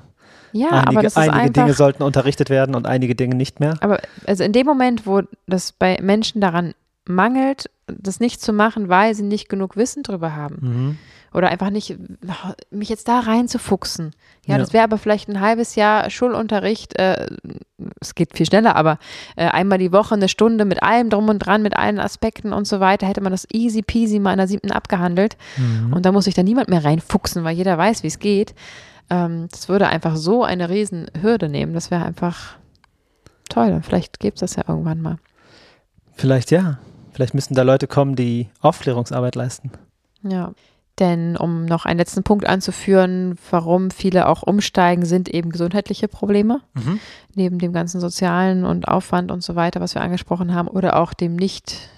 Ja, 0.51 0.69
einige 0.69 0.87
aber 0.87 1.01
das 1.01 1.13
ist 1.13 1.17
einige 1.17 1.37
einfach. 1.39 1.53
Dinge 1.53 1.73
sollten 1.73 2.03
unterrichtet 2.03 2.49
werden 2.49 2.75
und 2.75 2.85
einige 2.85 3.15
Dinge 3.15 3.35
nicht 3.35 3.59
mehr. 3.59 3.75
Aber 3.81 3.99
also 4.25 4.43
in 4.43 4.53
dem 4.53 4.67
Moment, 4.67 5.05
wo 5.07 5.23
das 5.47 5.71
bei 5.71 5.97
Menschen 6.01 6.39
daran 6.41 6.73
mangelt, 7.05 7.69
das 7.87 8.19
nicht 8.19 8.39
zu 8.39 8.53
machen, 8.53 8.87
weil 8.87 9.15
sie 9.15 9.23
nicht 9.23 9.49
genug 9.49 9.75
Wissen 9.77 10.03
drüber 10.03 10.35
haben 10.35 10.57
Mhm. 10.61 10.97
Oder 11.35 11.49
einfach 11.49 11.69
nicht, 11.69 11.97
mich 12.71 12.89
jetzt 12.89 13.07
da 13.07 13.19
reinzufuchsen. 13.19 14.11
Ja, 14.45 14.53
Ja. 14.53 14.57
das 14.59 14.73
wäre 14.73 14.83
aber 14.85 14.97
vielleicht 14.97 15.27
ein 15.27 15.41
halbes 15.41 15.75
Jahr 15.75 16.09
Schulunterricht. 16.09 16.97
Äh, 16.97 17.27
es 17.99 18.15
geht 18.15 18.35
viel 18.37 18.45
schneller, 18.45 18.75
aber 18.75 18.97
äh, 19.35 19.47
einmal 19.47 19.77
die 19.77 19.91
Woche 19.91 20.15
eine 20.15 20.29
Stunde 20.29 20.63
mit 20.65 20.81
allem 20.81 21.09
drum 21.09 21.27
und 21.29 21.39
dran, 21.39 21.61
mit 21.61 21.75
allen 21.75 21.99
Aspekten 21.99 22.53
und 22.53 22.65
so 22.67 22.79
weiter, 22.79 23.05
hätte 23.05 23.21
man 23.21 23.31
das 23.31 23.47
easy 23.51 23.81
peasy 23.81 24.19
mal 24.19 24.31
in 24.31 24.37
der 24.37 24.47
siebten 24.47 24.71
abgehandelt. 24.71 25.35
Mhm. 25.57 25.93
Und 25.93 26.05
da 26.05 26.11
muss 26.11 26.25
sich 26.25 26.33
da 26.35 26.43
niemand 26.43 26.69
mehr 26.69 26.85
reinfuchsen, 26.85 27.43
weil 27.43 27.55
jeder 27.55 27.77
weiß, 27.77 28.03
wie 28.03 28.07
es 28.07 28.19
geht. 28.19 28.55
Ähm, 29.09 29.47
das 29.51 29.67
würde 29.67 29.87
einfach 29.87 30.15
so 30.15 30.43
eine 30.43 30.69
riesen 30.69 31.07
Hürde 31.21 31.49
nehmen. 31.49 31.73
Das 31.73 31.91
wäre 31.91 32.05
einfach 32.05 32.55
toll. 33.49 33.81
Vielleicht 33.83 34.19
gibt 34.19 34.37
es 34.37 34.39
das 34.39 34.55
ja 34.55 34.63
irgendwann 34.67 35.01
mal. 35.01 35.17
Vielleicht 36.15 36.49
ja. 36.51 36.79
Vielleicht 37.11 37.33
müssen 37.33 37.53
da 37.55 37.61
Leute 37.63 37.87
kommen, 37.87 38.15
die 38.15 38.49
Aufklärungsarbeit 38.61 39.35
leisten. 39.35 39.71
Ja. 40.23 40.51
Denn 40.99 41.35
um 41.35 41.65
noch 41.65 41.85
einen 41.85 41.99
letzten 41.99 42.23
Punkt 42.23 42.45
anzuführen, 42.45 43.37
warum 43.51 43.91
viele 43.91 44.27
auch 44.29 44.43
umsteigen, 44.43 45.05
sind 45.05 45.27
eben 45.27 45.49
gesundheitliche 45.49 46.07
Probleme. 46.07 46.61
Mhm. 46.73 46.99
Neben 47.33 47.59
dem 47.59 47.73
ganzen 47.73 47.99
sozialen 47.99 48.63
und 48.63 48.87
Aufwand 48.87 49.29
und 49.29 49.43
so 49.43 49.55
weiter, 49.55 49.81
was 49.81 49.93
wir 49.93 50.01
angesprochen 50.01 50.53
haben, 50.55 50.69
oder 50.69 50.97
auch 50.97 51.13
dem 51.13 51.35
nicht 51.35 51.89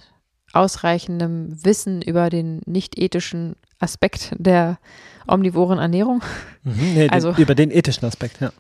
ausreichenden 0.54 1.64
Wissen 1.64 2.02
über 2.02 2.30
den 2.30 2.62
nicht 2.66 2.98
ethischen 2.98 3.56
Aspekt 3.80 4.34
der 4.40 4.80
omnivoren 5.28 5.78
Ernährung. 5.78 6.24
Mhm. 6.64 6.74
Nee, 6.96 7.10
Also- 7.10 7.34
den, 7.34 7.42
über 7.44 7.54
den 7.56 7.70
ethischen 7.72 8.06
Aspekt, 8.06 8.42
ja. 8.42 8.52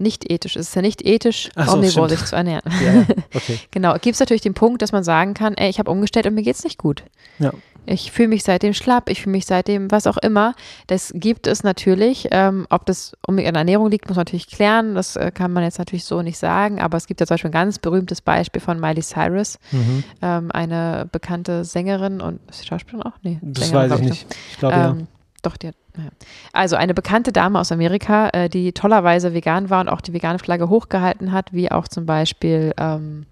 Nicht 0.00 0.30
ethisch. 0.30 0.56
Es 0.56 0.68
ist 0.68 0.74
ja 0.74 0.82
nicht 0.82 1.04
ethisch, 1.06 1.50
Ach 1.54 1.68
so, 1.68 1.74
omnivor 1.74 2.06
stimmt. 2.08 2.20
sich 2.20 2.28
zu 2.28 2.36
ernähren. 2.36 2.62
ja. 2.84 3.04
Okay. 3.34 3.58
Genau. 3.70 3.92
Gibt 3.94 4.14
es 4.14 4.20
natürlich 4.20 4.42
den 4.42 4.54
Punkt, 4.54 4.80
dass 4.82 4.92
man 4.92 5.04
sagen 5.04 5.34
kann, 5.34 5.54
ey, 5.54 5.68
ich 5.68 5.78
habe 5.78 5.90
umgestellt 5.90 6.26
und 6.26 6.34
mir 6.34 6.42
geht's 6.42 6.64
nicht 6.64 6.78
gut. 6.78 7.04
Ja. 7.38 7.52
Ich 7.86 8.12
fühle 8.12 8.28
mich 8.28 8.44
seitdem 8.44 8.72
schlapp, 8.74 9.08
ich 9.08 9.22
fühle 9.22 9.32
mich 9.32 9.46
seitdem 9.46 9.90
was 9.90 10.06
auch 10.06 10.18
immer. 10.18 10.54
Das 10.86 11.12
gibt 11.14 11.46
es 11.46 11.64
natürlich. 11.64 12.28
Ähm, 12.30 12.66
ob 12.70 12.84
das 12.86 13.14
um 13.26 13.36
die 13.38 13.44
Ernährung 13.44 13.90
liegt, 13.90 14.06
muss 14.08 14.16
man 14.16 14.22
natürlich 14.22 14.48
klären. 14.48 14.94
Das 14.94 15.16
äh, 15.16 15.30
kann 15.32 15.52
man 15.52 15.64
jetzt 15.64 15.78
natürlich 15.78 16.04
so 16.04 16.20
nicht 16.22 16.38
sagen. 16.38 16.80
Aber 16.80 16.98
es 16.98 17.06
gibt 17.06 17.20
ja 17.20 17.26
zum 17.26 17.34
Beispiel 17.34 17.48
ein 17.50 17.52
ganz 17.52 17.78
berühmtes 17.78 18.20
Beispiel 18.20 18.60
von 18.60 18.78
Miley 18.80 19.02
Cyrus, 19.02 19.58
Mhm. 19.72 20.04
ähm, 20.22 20.50
eine 20.52 21.08
bekannte 21.10 21.64
Sängerin 21.64 22.20
und 22.20 22.40
Schauspielerin 22.54 23.06
auch? 23.10 23.16
Nee, 23.22 23.38
Das 23.42 23.68
Sängerin, 23.68 23.90
weiß 23.90 24.00
ich 24.00 24.08
nicht. 24.08 24.26
Ich 24.52 24.58
glaube 24.58 24.74
ja. 24.76 24.96
Doch, 25.42 25.56
die 25.56 25.68
hat, 25.68 25.74
naja. 25.96 26.10
Also 26.52 26.76
eine 26.76 26.92
bekannte 26.94 27.32
Dame 27.32 27.58
aus 27.58 27.72
Amerika, 27.72 28.28
äh, 28.30 28.48
die 28.48 28.72
tollerweise 28.72 29.32
vegan 29.34 29.70
war 29.70 29.80
und 29.80 29.88
auch 29.88 30.00
die 30.00 30.12
vegane 30.12 30.38
Flagge 30.38 30.68
hochgehalten 30.68 31.32
hat, 31.32 31.52
wie 31.52 31.70
auch 31.70 31.88
zum 31.88 32.04
Beispiel, 32.06 32.72
ähm, 32.78 33.26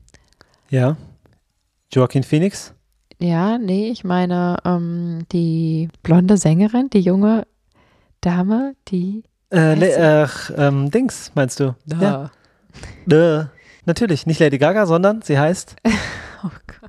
Ja. 0.71 0.97
Joaquin 1.93 2.23
Phoenix? 2.23 2.75
ja, 3.21 3.59
nee, 3.59 3.89
ich 3.91 4.05
meine 4.05 4.57
ähm, 4.65 5.27
die 5.33 5.89
blonde 6.03 6.37
Sängerin, 6.37 6.89
die 6.91 7.01
junge 7.01 7.47
Dame, 8.21 8.75
die. 8.89 9.25
Äh, 9.51 9.77
sie? 9.77 9.97
ach, 9.97 10.51
ähm, 10.57 10.91
Dings, 10.91 11.33
meinst 11.35 11.59
du? 11.61 11.75
Ja. 12.01 12.31
Duh. 13.07 13.45
Natürlich, 13.87 14.27
nicht 14.27 14.39
Lady 14.41 14.59
Gaga, 14.59 14.87
sondern 14.87 15.23
sie 15.23 15.39
heißt 15.39 15.77
Oh 16.45 16.51
Gott. 16.81 16.88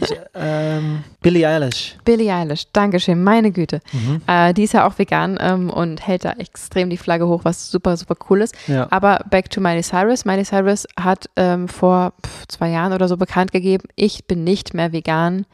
Ich, 0.00 0.20
ähm, 0.34 1.04
Billie 1.20 1.46
Eilish. 1.46 1.96
Billie 2.04 2.32
Eilish, 2.32 2.66
Dankeschön, 2.72 3.22
meine 3.22 3.50
Güte. 3.50 3.80
Mhm. 3.92 4.22
Äh, 4.26 4.54
die 4.54 4.64
ist 4.64 4.74
ja 4.74 4.86
auch 4.86 4.98
vegan 4.98 5.38
ähm, 5.40 5.70
und 5.70 6.06
hält 6.06 6.24
da 6.24 6.32
extrem 6.32 6.90
die 6.90 6.96
Flagge 6.96 7.26
hoch, 7.26 7.40
was 7.44 7.70
super, 7.70 7.96
super 7.96 8.16
cool 8.28 8.42
ist. 8.42 8.54
Ja. 8.66 8.86
Aber 8.90 9.24
back 9.30 9.50
to 9.50 9.60
Miley 9.60 9.82
Cyrus. 9.82 10.24
Miley 10.24 10.44
Cyrus 10.44 10.86
hat 10.98 11.28
ähm, 11.36 11.68
vor 11.68 12.12
pf, 12.24 12.46
zwei 12.48 12.70
Jahren 12.70 12.92
oder 12.92 13.08
so 13.08 13.16
bekannt 13.16 13.52
gegeben, 13.52 13.84
ich 13.96 14.26
bin 14.26 14.44
nicht 14.44 14.74
mehr 14.74 14.92
vegan, 14.92 15.46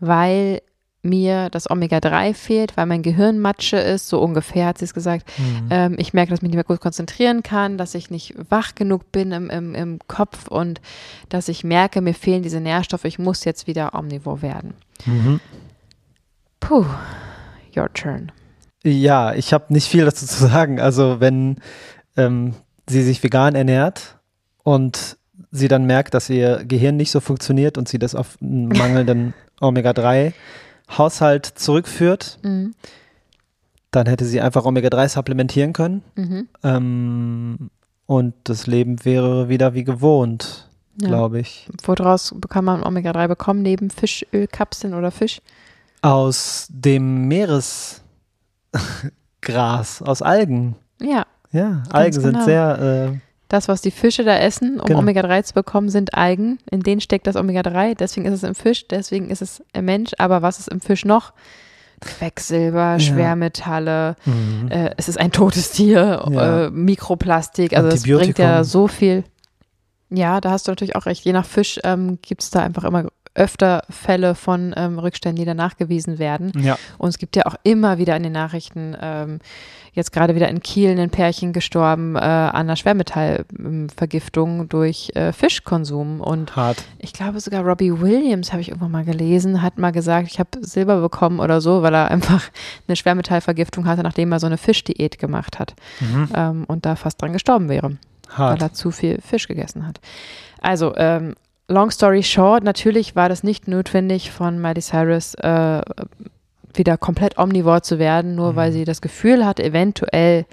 weil 0.00 0.60
mir 1.06 1.48
das 1.50 1.70
Omega-3 1.70 2.34
fehlt, 2.34 2.76
weil 2.76 2.86
mein 2.86 3.02
Gehirn 3.02 3.38
Matsche 3.38 3.76
ist, 3.78 4.08
so 4.08 4.20
ungefähr 4.20 4.66
hat 4.66 4.78
sie 4.78 4.84
es 4.84 4.94
gesagt. 4.94 5.26
Mhm. 5.38 5.68
Ähm, 5.70 5.96
ich 5.98 6.12
merke, 6.12 6.30
dass 6.30 6.38
ich 6.38 6.42
mich 6.42 6.50
nicht 6.50 6.56
mehr 6.56 6.64
gut 6.64 6.80
konzentrieren 6.80 7.42
kann, 7.42 7.78
dass 7.78 7.94
ich 7.94 8.10
nicht 8.10 8.34
wach 8.50 8.74
genug 8.74 9.12
bin 9.12 9.32
im, 9.32 9.50
im, 9.50 9.74
im 9.74 9.98
Kopf 10.08 10.48
und 10.48 10.80
dass 11.28 11.48
ich 11.48 11.64
merke, 11.64 12.00
mir 12.00 12.14
fehlen 12.14 12.42
diese 12.42 12.60
Nährstoffe, 12.60 13.04
ich 13.04 13.18
muss 13.18 13.44
jetzt 13.44 13.66
wieder 13.66 13.94
omnivor 13.94 14.42
werden. 14.42 14.74
Mhm. 15.04 15.40
Puh, 16.60 16.84
your 17.76 17.92
turn. 17.92 18.32
Ja, 18.82 19.34
ich 19.34 19.52
habe 19.52 19.72
nicht 19.72 19.88
viel 19.88 20.04
dazu 20.04 20.26
zu 20.26 20.46
sagen. 20.46 20.80
Also 20.80 21.20
wenn 21.20 21.56
ähm, 22.16 22.54
sie 22.88 23.02
sich 23.02 23.22
vegan 23.22 23.54
ernährt 23.54 24.18
und 24.62 25.16
sie 25.50 25.68
dann 25.68 25.86
merkt, 25.86 26.14
dass 26.14 26.30
ihr 26.30 26.64
Gehirn 26.64 26.96
nicht 26.96 27.10
so 27.10 27.20
funktioniert 27.20 27.78
und 27.78 27.88
sie 27.88 27.98
das 27.98 28.14
auf 28.14 28.36
einen 28.40 28.68
mangelnden 28.76 29.34
Omega-3 29.60 30.32
Haushalt 30.88 31.46
zurückführt, 31.46 32.38
mhm. 32.42 32.74
dann 33.90 34.06
hätte 34.06 34.24
sie 34.24 34.40
einfach 34.40 34.64
Omega-3 34.64 35.08
supplementieren 35.08 35.72
können. 35.72 36.02
Mhm. 36.14 36.48
Ähm, 36.62 37.70
und 38.06 38.34
das 38.44 38.66
Leben 38.66 39.04
wäre 39.04 39.48
wieder 39.48 39.74
wie 39.74 39.84
gewohnt, 39.84 40.68
ja. 41.00 41.08
glaube 41.08 41.40
ich. 41.40 41.68
Woraus 41.84 42.34
kann 42.48 42.64
man 42.64 42.84
Omega-3 42.84 43.28
bekommen, 43.28 43.62
neben 43.62 43.90
Fischölkapseln 43.90 44.94
oder 44.94 45.10
Fisch? 45.10 45.40
Aus 46.02 46.68
dem 46.70 47.26
Meeresgras, 47.26 48.02
aus 50.02 50.22
Algen. 50.22 50.76
Ja. 51.00 51.26
Ja, 51.52 51.82
Algen 51.90 52.22
genau. 52.22 52.38
sind 52.38 52.44
sehr 52.44 52.78
äh, 53.12 53.18
das, 53.48 53.68
was 53.68 53.80
die 53.80 53.90
Fische 53.90 54.24
da 54.24 54.36
essen, 54.38 54.80
um 54.80 54.86
Genau. 54.86 54.98
Omega-3 55.00 55.42
zu 55.44 55.54
bekommen, 55.54 55.88
sind 55.88 56.14
Algen. 56.14 56.58
In 56.70 56.80
denen 56.80 57.00
steckt 57.00 57.26
das 57.26 57.36
Omega-3. 57.36 57.94
Deswegen 57.96 58.26
ist 58.26 58.34
es 58.34 58.42
im 58.42 58.54
Fisch, 58.54 58.88
deswegen 58.88 59.30
ist 59.30 59.42
es 59.42 59.62
im 59.72 59.84
Mensch. 59.84 60.12
Aber 60.18 60.42
was 60.42 60.58
ist 60.58 60.68
im 60.68 60.80
Fisch 60.80 61.04
noch? 61.04 61.32
Quecksilber, 62.00 62.98
Schwermetalle, 63.00 64.16
mhm. 64.24 64.68
äh, 64.70 64.90
es 64.96 65.08
ist 65.08 65.18
ein 65.18 65.32
totes 65.32 65.70
Tier, 65.72 66.24
Ja. 66.30 66.66
äh, 66.66 66.70
Mikroplastik, 66.70 67.74
also 67.76 67.88
es 67.88 68.02
bringt 68.02 68.38
ja 68.38 68.64
so 68.64 68.86
viel. 68.86 69.24
Ja, 70.10 70.40
da 70.40 70.50
hast 70.50 70.66
du 70.68 70.72
natürlich 70.72 70.94
auch 70.94 71.06
recht. 71.06 71.24
Je 71.24 71.32
nach 71.32 71.46
Fisch 71.46 71.80
ähm, 71.84 72.18
gibt 72.22 72.42
es 72.42 72.50
da 72.50 72.60
einfach 72.62 72.84
immer 72.84 73.06
öfter 73.34 73.82
Fälle 73.90 74.34
von 74.34 74.72
ähm, 74.76 74.98
Rückständen, 74.98 75.36
die 75.40 75.44
da 75.46 75.54
nachgewiesen 75.54 76.18
werden. 76.18 76.52
ja. 76.58 76.78
Und 76.98 77.08
es 77.08 77.18
gibt 77.18 77.34
ja 77.36 77.44
auch 77.46 77.56
immer 77.64 77.98
wieder 77.98 78.16
in 78.16 78.22
den 78.22 78.32
Nachrichten, 78.32 78.96
ähm, 79.00 79.38
jetzt 79.96 80.12
gerade 80.12 80.34
wieder 80.36 80.48
in 80.48 80.60
Kiel 80.60 80.96
ein 80.98 81.10
Pärchen 81.10 81.52
gestorben 81.52 82.14
äh, 82.14 82.20
an 82.20 82.54
einer 82.54 82.76
Schwermetallvergiftung 82.76 84.68
durch 84.68 85.10
äh, 85.14 85.32
Fischkonsum. 85.32 86.20
Und 86.20 86.54
hart. 86.54 86.84
ich 86.98 87.12
glaube 87.12 87.40
sogar 87.40 87.64
Robbie 87.64 88.00
Williams, 88.00 88.52
habe 88.52 88.60
ich 88.60 88.68
irgendwann 88.68 88.92
mal 88.92 89.04
gelesen, 89.04 89.62
hat 89.62 89.78
mal 89.78 89.90
gesagt, 89.92 90.28
ich 90.30 90.38
habe 90.38 90.50
Silber 90.60 91.00
bekommen 91.00 91.40
oder 91.40 91.60
so, 91.60 91.82
weil 91.82 91.94
er 91.94 92.10
einfach 92.10 92.44
eine 92.88 92.94
Schwermetallvergiftung 92.96 93.86
hatte, 93.86 94.02
nachdem 94.02 94.30
er 94.32 94.38
so 94.38 94.46
eine 94.46 94.58
Fischdiät 94.58 95.18
gemacht 95.18 95.58
hat 95.58 95.74
Mhm. 96.00 96.28
ähm, 96.34 96.64
und 96.66 96.84
da 96.86 96.94
fast 96.94 97.20
dran 97.20 97.32
gestorben 97.32 97.68
wäre 97.68 97.96
weil 98.36 98.48
Hart. 98.48 98.62
er 98.62 98.72
zu 98.72 98.90
viel 98.90 99.20
Fisch 99.20 99.48
gegessen 99.48 99.86
hat. 99.86 100.00
Also, 100.60 100.94
ähm, 100.96 101.34
long 101.68 101.90
story 101.90 102.22
short, 102.22 102.64
natürlich 102.64 103.16
war 103.16 103.28
das 103.28 103.42
nicht 103.42 103.68
notwendig 103.68 104.30
von 104.30 104.60
Miley 104.60 104.82
Cyrus 104.82 105.34
äh, 105.34 105.80
wieder 106.78 106.96
komplett 106.96 107.38
omnivor 107.38 107.82
zu 107.82 107.98
werden, 107.98 108.34
nur 108.34 108.52
Mhm. 108.52 108.56
weil 108.56 108.72
sie 108.72 108.84
das 108.84 109.00
Gefühl 109.00 109.44
hatte, 109.44 109.62
eventuell 109.64 110.44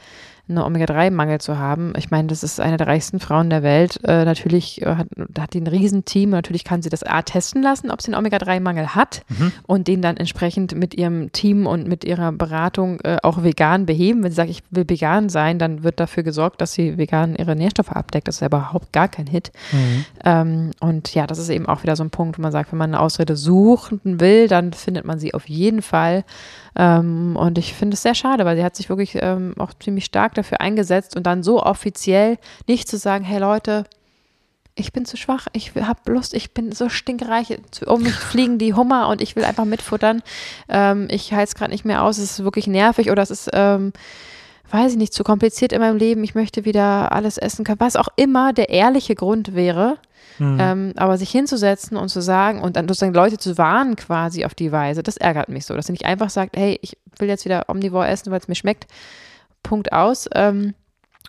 einen 0.50 0.58
Omega-3-Mangel 0.58 1.40
zu 1.40 1.58
haben. 1.58 1.94
Ich 1.98 2.12
meine, 2.12 2.28
das 2.28 2.44
ist 2.44 2.60
eine 2.60 2.76
der 2.76 2.88
reichsten 2.88 3.20
Frauen 3.22 3.50
der 3.50 3.64
Welt. 3.64 4.00
Äh, 4.04 4.26
natürlich 4.26 4.82
äh, 4.82 4.96
hat, 4.96 5.08
hat 5.40 5.54
die 5.54 5.62
ein 5.62 5.68
Riesenteam. 5.68 6.32
Natürlich 6.32 6.66
kann 6.66 6.82
sie 6.82 6.90
das 6.90 7.04
A 7.04 7.22
testen 7.22 7.62
lassen, 7.64 7.90
ob 7.90 8.02
sie 8.02 8.12
einen 8.14 8.20
Omega-3-Mangel 8.20 8.94
hat 8.96 9.24
Mhm. 9.30 9.52
und 9.68 9.88
den 9.88 10.02
dann 10.02 10.18
entsprechend 10.18 10.76
mit 10.76 10.96
ihrem 10.96 11.32
Team 11.32 11.66
und 11.66 11.88
mit 11.88 12.04
ihrer 12.04 12.32
Beratung 12.34 13.00
äh, 13.02 13.18
auch 13.24 13.44
vegan 13.44 13.86
beheben. 13.86 14.22
Wenn 14.24 14.32
sie 14.32 14.36
sagt, 14.36 14.50
ich 14.50 14.64
will 14.70 14.84
vegan 14.88 15.30
sein, 15.30 15.60
dann 15.60 15.84
wird 15.84 16.00
dafür 16.02 16.24
gesorgt, 16.24 16.60
dass 16.60 16.74
sie 16.74 16.98
vegan 16.98 17.36
ihre 17.36 17.56
Nährstoffe 17.56 17.92
abdeckt. 17.92 18.28
Das 18.28 18.36
ist 18.36 18.42
ja 18.42 18.48
überhaupt 18.48 18.92
gar 18.92 19.08
kein 19.08 19.28
Hit. 19.28 19.52
Mhm. 19.72 20.06
Ähm, 20.26 20.72
und 20.82 21.14
ja, 21.16 21.26
das 21.26 21.38
ist 21.40 21.50
eben 21.50 21.68
auch 21.68 21.84
wieder 21.84 21.96
so 21.96 22.04
ein 22.04 22.10
Punkt, 22.10 22.38
wo 22.38 22.42
man 22.42 22.52
sagt, 22.52 22.72
wenn 22.74 22.80
man 22.80 22.90
eine 22.94 23.00
Ausrede 23.00 23.38
suchen 23.38 24.02
will, 24.20 24.48
dann 24.50 24.74
findet 24.74 25.06
man 25.06 25.20
sie 25.20 25.34
auf 25.34 25.48
jeden 25.48 25.82
Fall. 25.82 26.26
Ähm, 26.76 27.36
und 27.38 27.58
ich 27.58 27.74
finde 27.74 27.94
es 27.94 28.02
sehr 28.02 28.16
schade, 28.16 28.46
weil 28.46 28.58
sie 28.58 28.64
hat 28.64 28.76
sich 28.76 28.90
wirklich 28.90 29.18
ähm, 29.22 29.54
auch 29.60 29.72
ziemlich 29.80 30.06
stark 30.06 30.33
dafür 30.34 30.62
eingesetzt 30.62 31.16
und 31.16 31.24
dann 31.26 31.44
so 31.44 31.62
offiziell 31.62 32.38
nicht 32.68 32.88
zu 32.88 32.98
sagen, 32.98 33.24
hey 33.24 33.40
Leute, 33.40 33.86
ich 34.76 34.92
bin 34.92 35.06
zu 35.06 35.18
schwach, 35.18 35.48
ich 35.54 35.74
habe 35.76 36.12
Lust, 36.12 36.34
ich 36.34 36.54
bin 36.54 36.72
so 36.72 36.90
stinkreich, 36.90 37.58
um 37.86 38.02
mich 38.02 38.14
fliegen 38.14 38.58
die 38.58 38.74
Hummer 38.74 39.08
und 39.08 39.22
ich 39.22 39.36
will 39.36 39.44
einfach 39.44 39.66
mitfuttern. 39.66 40.24
Ähm, 40.68 41.08
ich 41.12 41.34
halte 41.34 41.50
es 41.50 41.56
gerade 41.56 41.72
nicht 41.72 41.86
mehr 41.86 42.04
aus, 42.04 42.18
es 42.18 42.32
ist 42.32 42.44
wirklich 42.44 42.68
nervig 42.68 43.12
oder 43.12 43.22
es 43.22 43.30
ist, 43.30 43.50
ähm, 43.54 43.94
weiß 44.72 44.94
ich 44.94 44.98
nicht, 44.98 45.14
zu 45.14 45.24
kompliziert 45.24 45.74
in 45.74 45.80
meinem 45.80 45.98
Leben, 45.98 46.24
ich 46.24 46.34
möchte 46.34 46.66
wieder 46.66 47.12
alles 47.12 47.38
essen 47.38 47.64
können, 47.66 47.80
was 47.80 47.96
auch 47.96 48.08
immer 48.16 48.54
der 48.54 48.70
ehrliche 48.70 49.16
Grund 49.16 49.54
wäre. 49.54 49.98
Mhm. 50.40 50.58
Ähm, 50.60 50.94
aber 50.96 51.20
sich 51.20 51.30
hinzusetzen 51.30 51.96
und 51.96 52.10
zu 52.10 52.20
sagen 52.20 52.60
und 52.60 52.76
dann 52.76 52.88
sozusagen 52.88 53.14
Leute 53.14 53.38
zu 53.38 53.56
warnen 53.60 53.96
quasi 53.96 54.46
auf 54.46 54.56
die 54.56 54.72
Weise, 54.72 55.04
das 55.04 55.18
ärgert 55.18 55.50
mich 55.50 55.68
so, 55.68 55.76
dass 55.76 55.86
sie 55.86 55.92
nicht 55.92 56.06
einfach 56.06 56.32
sagt, 56.32 56.58
hey, 56.58 56.80
ich 56.82 56.98
will 57.20 57.28
jetzt 57.28 57.46
wieder 57.46 57.66
Omnivore 57.68 58.08
essen, 58.08 58.32
weil 58.32 58.40
es 58.40 58.48
mir 58.48 58.56
schmeckt, 58.56 58.88
Punkt 59.64 59.94
aus, 59.94 60.30
ähm, 60.36 60.76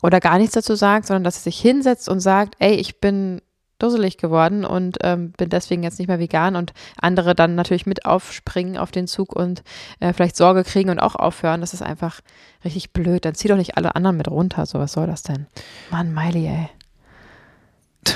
oder 0.03 0.21
gar 0.21 0.39
nichts 0.39 0.55
dazu 0.55 0.75
sagt, 0.75 1.07
sondern 1.07 1.25
dass 1.25 1.37
sie 1.37 1.45
sich 1.45 1.59
hinsetzt 1.59 2.09
und 2.09 2.21
sagt, 2.21 2.57
ey, 2.59 2.75
ich 2.75 3.01
bin 3.01 3.41
dusselig 3.79 4.19
geworden 4.19 4.65
und 4.65 4.99
ähm, 5.03 5.33
bin 5.33 5.49
deswegen 5.49 5.83
jetzt 5.83 5.99
nicht 5.99 6.09
mehr 6.09 6.19
vegan 6.19 6.57
und 6.57 6.73
andere 7.01 7.35
dann 7.35 7.55
natürlich 7.55 7.87
mit 7.87 8.07
aufspringen 8.07 8.77
auf 8.77 8.91
den 8.91 9.07
Zug 9.07 9.35
und 9.35 9.63
äh, 10.01 10.13
vielleicht 10.13 10.37
Sorge 10.37 10.63
kriegen 10.65 10.91
und 10.91 11.01
auch 11.01 11.15
aufhören, 11.15 11.61
das 11.61 11.75
ist 11.75 11.83
einfach 11.83 12.21
richtig 12.65 12.93
blöd. 12.93 13.25
Dann 13.25 13.35
zieh 13.35 13.49
doch 13.49 13.57
nicht 13.57 13.77
alle 13.77 13.97
anderen 13.97 14.17
mit 14.17 14.29
runter, 14.29 14.67
so 14.67 14.79
was 14.79 14.93
soll 14.93 15.07
das 15.07 15.23
denn? 15.23 15.47
Mann, 15.91 16.13
Miley, 16.13 16.47
ey. 16.47 16.69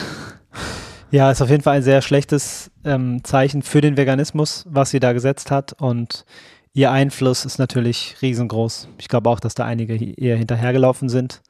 Ja, 1.10 1.30
ist 1.30 1.40
auf 1.40 1.48
jeden 1.48 1.62
Fall 1.62 1.78
ein 1.78 1.82
sehr 1.82 2.02
schlechtes 2.02 2.70
ähm, 2.84 3.24
Zeichen 3.24 3.62
für 3.62 3.80
den 3.80 3.96
Veganismus, 3.96 4.66
was 4.68 4.90
sie 4.90 5.00
da 5.00 5.14
gesetzt 5.14 5.50
hat. 5.50 5.72
Und 5.72 6.26
ihr 6.72 6.90
Einfluss 6.90 7.44
ist 7.44 7.58
natürlich 7.58 8.16
riesengroß. 8.22 8.88
Ich 8.98 9.08
glaube 9.08 9.30
auch, 9.30 9.40
dass 9.40 9.54
da 9.54 9.64
einige 9.64 9.94
eher 9.96 10.36
hinterhergelaufen 10.36 11.08
sind. 11.08 11.40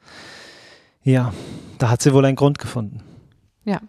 Ja, 1.03 1.33
da 1.77 1.89
hat 1.89 2.01
sie 2.01 2.13
wohl 2.13 2.25
einen 2.25 2.35
Grund 2.35 2.59
gefunden. 2.59 3.01
Ja. 3.65 3.81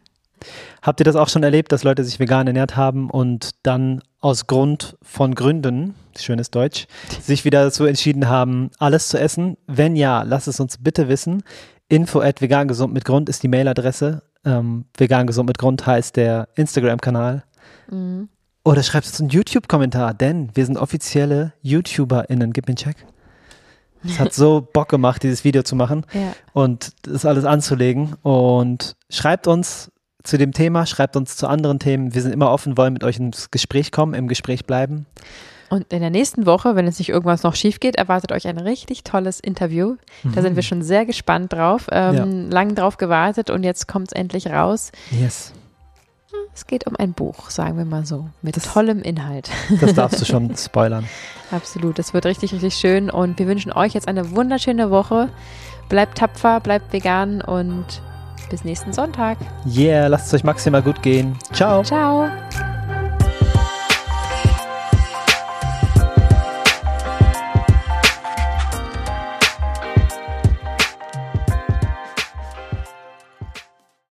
Habt 0.83 1.01
ihr 1.01 1.05
das 1.05 1.17
auch 1.17 1.29
schon 1.29 1.43
erlebt, 1.43 1.73
dass 1.73 1.85
Leute 1.85 2.05
sich 2.05 2.19
vegan 2.19 2.47
ernährt 2.47 2.77
haben 2.77 3.11
und 3.11 3.51
dann 3.63 4.03
aus 4.21 4.47
Grund 4.47 4.97
von 5.03 5.35
Gründen, 5.35 5.95
schönes 6.19 6.51
Deutsch, 6.51 6.87
sich 7.21 7.45
wieder 7.45 7.65
dazu 7.65 7.85
entschieden 7.85 8.29
haben, 8.29 8.71
alles 8.79 9.09
zu 9.09 9.19
essen? 9.19 9.57
Wenn 9.67 9.97
ja, 9.97 10.23
lasst 10.23 10.49
es 10.49 10.61
uns 10.61 10.79
bitte 10.79 11.09
wissen. 11.09 11.43
Info 11.89 12.21
at 12.21 12.41
vegangesund 12.41 12.95
mit 12.95 13.05
Grund 13.05 13.29
ist 13.29 13.43
die 13.43 13.49
Mailadresse. 13.49 14.23
Ähm, 14.45 14.87
vegan 14.97 15.27
gesund 15.27 15.49
mit 15.49 15.59
Grund 15.59 15.85
heißt 15.85 16.17
der 16.17 16.49
Instagram-Kanal. 16.55 17.45
Mhm. 17.91 18.29
Oder 18.65 18.83
schreibt 18.83 19.07
uns 19.07 19.21
einen 19.21 19.31
YouTube-Kommentar, 19.31 20.13
denn 20.15 20.51
wir 20.55 20.67
sind 20.67 20.77
offizielle 20.77 21.55
YouTuberInnen. 21.63 22.53
Gib 22.53 22.67
mir 22.67 22.73
einen 22.73 22.77
Check. 22.77 22.97
Es 24.05 24.19
hat 24.19 24.35
so 24.35 24.67
Bock 24.73 24.89
gemacht, 24.89 25.23
dieses 25.23 25.45
Video 25.45 25.63
zu 25.63 25.77
machen 25.77 26.05
Ja. 26.13 26.33
und 26.53 26.93
das 27.03 27.25
alles 27.25 27.45
anzulegen. 27.45 28.15
Und 28.23 28.97
schreibt 29.11 29.47
uns 29.47 29.91
zu 30.23 30.37
dem 30.37 30.53
Thema, 30.53 30.85
schreibt 30.87 31.17
uns 31.17 31.37
zu 31.37 31.47
anderen 31.49 31.79
Themen. 31.79 32.15
Wir 32.15 32.21
sind 32.23 32.33
immer 32.33 32.51
offen, 32.51 32.77
wollen 32.77 32.93
mit 32.93 33.05
euch 33.05 33.19
ins 33.19 33.51
Gespräch 33.51 33.93
kommen, 33.93 34.13
im 34.15 34.29
Gespräch 34.29 34.67
bleiben. 34.67 35.07
Und 35.71 35.93
in 35.93 36.01
der 36.01 36.11
nächsten 36.11 36.47
Woche, 36.47 36.75
wenn 36.75 36.85
jetzt 36.87 36.99
nicht 36.99 37.11
irgendwas 37.11 37.45
noch 37.45 37.55
schief 37.55 37.79
geht, 37.79 37.95
erwartet 37.97 38.33
euch 38.33 38.47
ein 38.49 38.59
richtig 38.59 39.05
tolles 39.05 39.39
Interview. 39.41 39.97
Da 40.35 40.43
sind 40.43 40.57
wir 40.57 40.65
schon 40.65 40.83
sehr 40.83 41.07
gespannt 41.07 41.53
drauf, 41.53 41.87
ähm, 41.93 42.51
lang 42.51 42.75
drauf 42.75 42.97
gewartet 42.97 43.51
und 43.51 43.63
jetzt 43.63 43.87
kommt 43.87 44.09
es 44.09 44.13
endlich 44.13 44.49
raus. 44.49 44.91
Yes. 45.13 45.53
Es 46.55 46.67
geht 46.67 46.87
um 46.87 46.97
ein 46.97 47.13
Buch, 47.13 47.51
sagen 47.51 47.79
wir 47.79 47.85
mal 47.85 48.05
so, 48.05 48.29
mit 48.43 48.63
tollem 48.63 49.03
Inhalt. 49.03 49.51
Das 49.81 49.95
darfst 49.95 50.21
du 50.21 50.25
schon 50.27 50.55
spoilern. 50.57 51.09
Absolut, 51.51 51.99
das 51.99 52.15
wird 52.15 52.27
richtig, 52.27 52.53
richtig 52.53 52.75
schön 52.75 53.11
und 53.11 53.39
wir 53.39 53.47
wünschen 53.47 53.73
euch 53.73 53.95
jetzt 53.95 54.09
eine 54.09 54.31
wunderschöne 54.33 54.91
Woche. 54.91 55.29
Bleibt 55.89 56.19
tapfer, 56.19 56.61
bleibt 56.61 56.93
vegan 56.93 57.41
und 57.43 57.85
bis 58.51 58.65
nächsten 58.65 58.93
Sonntag. 58.93 59.39
Yeah, 59.67 60.09
lasst 60.09 60.29
es 60.29 60.35
euch 60.35 60.45
maximal 60.45 60.83
gut 60.83 61.03
gehen. 61.03 61.37
Ciao. 61.53 61.83
Ciao. 61.83 62.29